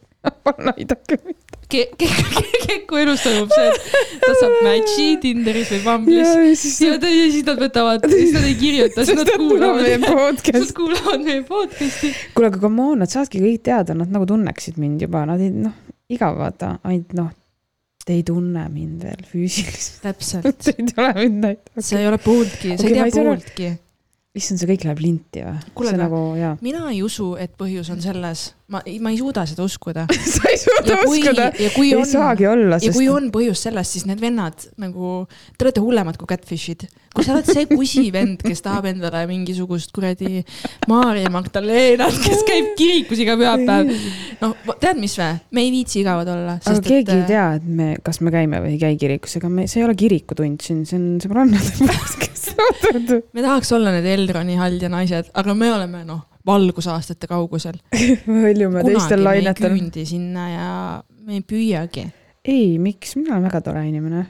[0.44, 1.44] palun aidake mind.
[1.68, 6.62] Ke-, ke-, ke-, Keku elus toimub see, et ta saab match'i Tinderis või ja Bumble'is
[6.64, 6.78] siis.
[6.84, 10.16] ja ta- ja siis nad võtavad, siis nad ei kirjuta, siis nad kuulavad meie, nad
[10.20, 10.74] podcast.
[10.78, 12.14] kuulavad meie podcast'i.
[12.36, 15.52] kuule, aga come on, nad saavadki kõik teada, nad nagu tunneksid mind juba, nad ei
[15.56, 15.76] noh,
[16.12, 17.32] igav vaata, ainult noh,
[18.08, 19.98] te ei tunne mind veel füüsiliselt.
[20.06, 21.84] täpselt, Te ei tule mind näitama.
[21.84, 23.72] sa ei ole pooltki, sa Okei, ei tea pooltki.
[24.38, 25.58] issand, see kõik läheb linti või?
[25.76, 26.22] Kuule, nagu
[26.64, 30.06] mina ei usu, et põhjus on selles, ma, ma ei suuda seda uskuda.
[30.36, 31.50] sa ei suuda ja kui, uskuda.
[31.56, 35.68] ei on, saagi olla, ja sest kui on põhjus selles, siis need vennad nagu, te
[35.68, 36.88] olete hullemad kui catfish'id.
[37.16, 40.44] kui sa oled see kusivend, kes tahab endale mingisugust kuradi
[40.92, 43.94] Maarja Magdalenat, kes käib kirikus iga pühapäev.
[44.44, 46.60] noh, tead mis vä, me ei viitsi igavad olla.
[46.60, 49.70] aga keegi ei tea, et me, kas me käime või ei käi kirikus, ega me,
[49.72, 52.52] see ei ole kirikutund siin, see on sõbrannade podcast.
[53.36, 57.78] me tahaks olla need Elroni hald ja naised, aga me oleme noh, valgusaastate kaugusel.
[58.30, 59.74] me hõljume teistel kunagi me ei lainetel.
[59.76, 60.70] küündi sinna ja
[61.28, 62.08] me ei püüagi.
[62.48, 64.26] ei, miks, mina olen väga tore inimene.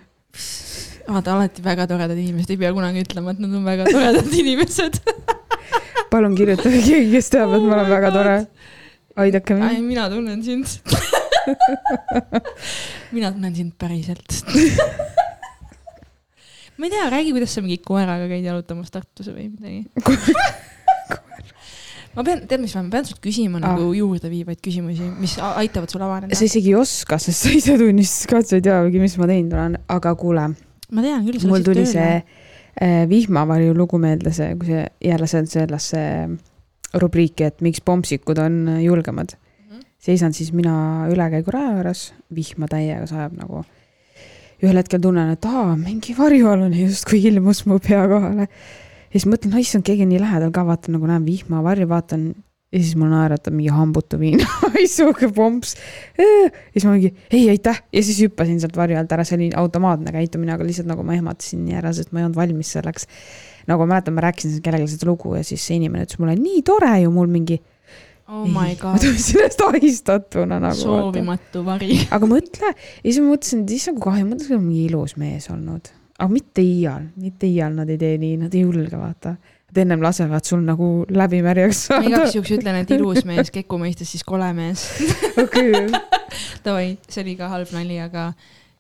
[1.08, 5.02] vaata, alati väga toredad inimesed, ei pea kunagi ütlema, et nad on väga toredad inimesed.
[6.12, 8.38] palun kirjutage keegi, kes teab, et ma olen Oh väga tore.
[9.24, 9.86] aidake mind.
[9.86, 10.68] mina tunnen sind.
[13.16, 14.42] mina tunnen sind päriselt.
[16.78, 19.86] ma ei tea, räägi, kuidas sa mingi koeraga käid jalutamas Tartus või midagi.
[22.18, 23.70] Ma pean, tead, mis ma, ma pean sult küsima Ah.
[23.76, 26.44] nagu juurdeviivaid küsimusi, mis aitavad sul avaneda sa.
[26.50, 29.54] isegi ei oska, sest sa ise tunnistasid ka, et sa ei teagi, mis ma teinud
[29.54, 30.48] olen, aga kuule,
[30.92, 31.94] ma tean küll, mul tuli tööle.
[31.94, 32.24] see
[32.82, 36.04] äh, vihmavarju lugu meelde, see, kui see jälle see on sellesse
[36.98, 39.36] rubriiki, et miks pompsikud on julgemad
[39.70, 39.82] Mhm.
[40.00, 43.64] seisan siis mina ülekäiguraja juures, vihma täiega sajab nagu.
[44.64, 48.48] ühel hetkel tunnen, et aa, mingi varjualune justkui ilmus mu pea kohale.
[49.08, 52.30] Ja siis mõtlen, issand, keegi on nii lähedal ka, vaatan nagu näen vihmavarju, vaatan
[52.72, 54.42] ja siis mul naeratab mingi hambutu viin,
[54.96, 55.76] sihuke pomps.
[56.20, 59.48] ja siis ma mingi ei, aitäh ja siis hüppasin sealt varju alt ära, see oli
[59.56, 63.08] automaatne käitumine, aga lihtsalt nagu ma ehmatasin nii ära, sest ma ei olnud valmis selleks.
[63.72, 66.64] nagu ma mäletan, ma rääkisin kellelegi seda lugu ja siis see inimene ütles mulle, nii
[66.68, 67.62] tore ju mul mingi.
[68.28, 70.82] oh my ma god, tundsin ennast ahistatuna nagu.
[70.82, 72.02] soovimatu vari.
[72.12, 75.48] aga mõtle, ja siis ma mõtlesin, et issand, kui kahju, mõtlesin, et mingi ilus mees
[75.56, 75.94] olnud.
[76.18, 79.36] Aga mitte iial, mitte iial nad ei tee nii, nad ei julge, vaata.
[79.68, 82.36] Nad ennem lasevad sul nagu läbi märjaks ma saada igaks.
[82.38, 84.86] juhuks ütlen, et ilus mees, Keku mõistes siis kole mees.
[85.44, 85.90] okei,
[86.66, 88.30] Davai, see oli ka halb nali, aga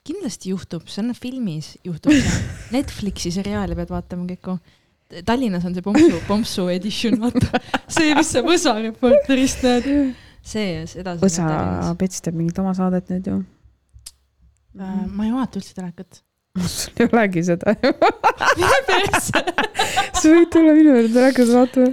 [0.07, 2.43] kindlasti juhtub, see on filmis, juhtub see.
[2.77, 4.57] Netflixi seriaali pead vaatama, Keku.
[5.27, 7.61] Tallinnas on see Pompsu, Pompsu edition, vaata.
[7.87, 9.91] see, mis sa Võsa Reporterist näed.
[10.41, 10.71] see,
[11.03, 11.21] edasi.
[11.23, 13.41] Võsa Pets teeb mingit oma saadet nüüd ju.
[14.79, 16.23] Äh, ma ei vaata üldse telekat.
[16.65, 17.73] Sul ei olegi seda.
[18.87, 19.43] persse.
[20.13, 21.91] sa võid tulla minu juurde telekat vaatama.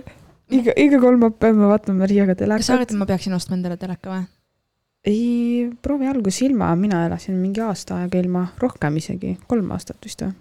[0.55, 3.03] iga, iga kolmapäev me vaatame Mariaga kas sa arvad, telekat et.
[3.03, 4.25] ma peaksin ostma endale teleka või?
[5.05, 10.25] ei, proovi alguses ilma, mina elasin mingi aasta aega ilma, rohkem isegi, kolm aastat vist
[10.25, 10.33] või.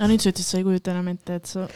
[0.00, 1.66] aga nüüd sa ütlesid, sa ei kujuta enam ette, et sa,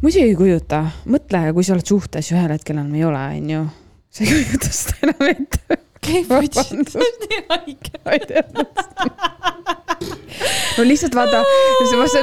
[0.00, 3.62] muidugi ei kujuta, mõtle, kui sa oled suhtes ja ühel hetkel enam ei ole, onju.
[4.08, 5.79] sa ei kujuta seda enam ette.
[6.10, 7.40] Käib otsid, see on nii
[8.04, 8.44] haige.
[10.76, 11.42] no lihtsalt vaata,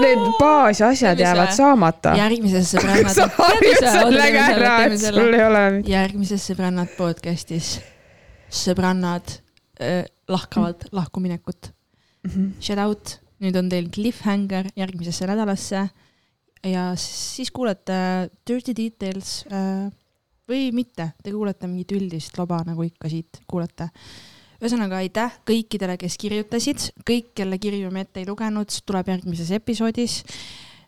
[0.04, 2.16] need baasasjad jäävad saamata.
[2.20, 3.14] järgmises sõbrannad.
[3.16, 5.64] sa harjud sellega ära, et sul ei ole.
[5.88, 7.78] järgmises sõbrannad podcastis
[8.54, 9.40] sõbrannad
[9.84, 11.72] äh, lahkavad lahkuminekut.
[12.60, 13.14] Shout out,
[13.44, 15.86] nüüd on teil cliffhanger järgmisesse nädalasse
[16.68, 19.88] ja siis kuulete Dirty Details äh,
[20.48, 23.90] või mitte, te kuulete mingit üldist loba, nagu ikka siit kuulete.
[24.58, 30.24] ühesõnaga aitäh kõikidele, kes kirjutasid, kõik, kelle kirju me ette ei lugenud, tuleb järgmises episoodis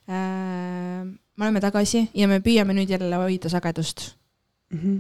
[0.10, 1.03] äh,.
[1.05, 4.18] me oleme tagasi ja me püüame nüüd jälle hoida sagedust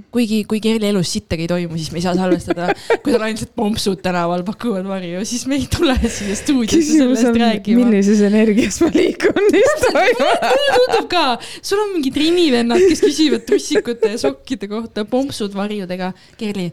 [0.09, 2.71] kuigi, kui Kerli elus sittagi ei toimu, siis me ei saa salvestada.
[3.03, 7.37] kui tal ainsad pompsud tänaval pakuvad varju, siis me ei tule siia stuudiosse sellest on,
[7.37, 7.83] rääkima.
[7.85, 10.25] millises energias ma liigun, toimub.
[10.25, 11.23] mulle tundub ka,
[11.61, 16.11] sul on mingid rimivennad, kes küsivad trussikute ja sokkide kohta, pompsud varjudega.
[16.41, 16.71] Kerli,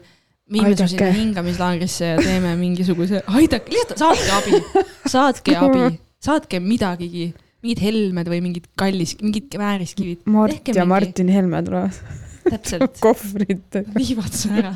[0.51, 5.89] viime su sinna hingamislaagrisse ja teeme mingisuguse, aidake, lihtsalt saatke abi, saatke abi,
[6.23, 7.29] saatke midagigi,
[7.61, 12.99] mingid helmed või mingid kallis, mingid vääriskivid, Mart ja mingi- Martin Helme tulevad täpselt.
[13.03, 13.93] kohvritega.
[13.95, 14.75] viivad su ära.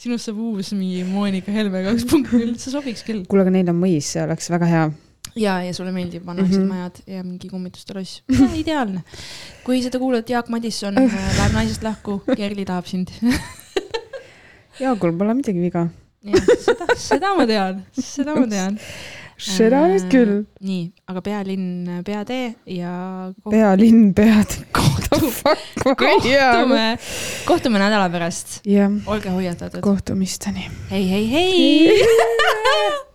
[0.00, 3.24] sinust saab uus mingi Monika Helme kaks punkt null, see sobiks küll.
[3.30, 4.84] kuule, aga neil on mõis, see oleks väga hea.
[5.40, 6.62] ja, ja sulle meeldib vanased mm.
[6.62, 6.70] -hmm.
[6.70, 8.22] majad ja mingi kummituste loss.
[8.62, 9.04] ideaalne.
[9.64, 13.12] kui seda kuulad, Jaak Madisson äh, läheb naisest lahku, Kerli tahab sind.
[14.82, 15.88] Jaagul pole midagi viga.
[16.66, 18.78] seda, seda ma tean, seda ma tean.
[19.38, 20.34] Seda nüüd küll.
[20.64, 24.12] nii, aga pealinn, peatee ja koht- pealinn,
[24.78, 25.22] kohtu-
[25.84, 26.98] kohtume,
[27.46, 28.60] kohtume nädala pärast.
[29.06, 29.80] olge hoiatatud.
[29.80, 30.68] kohtumisteni.
[30.90, 32.04] hei, hei, hei.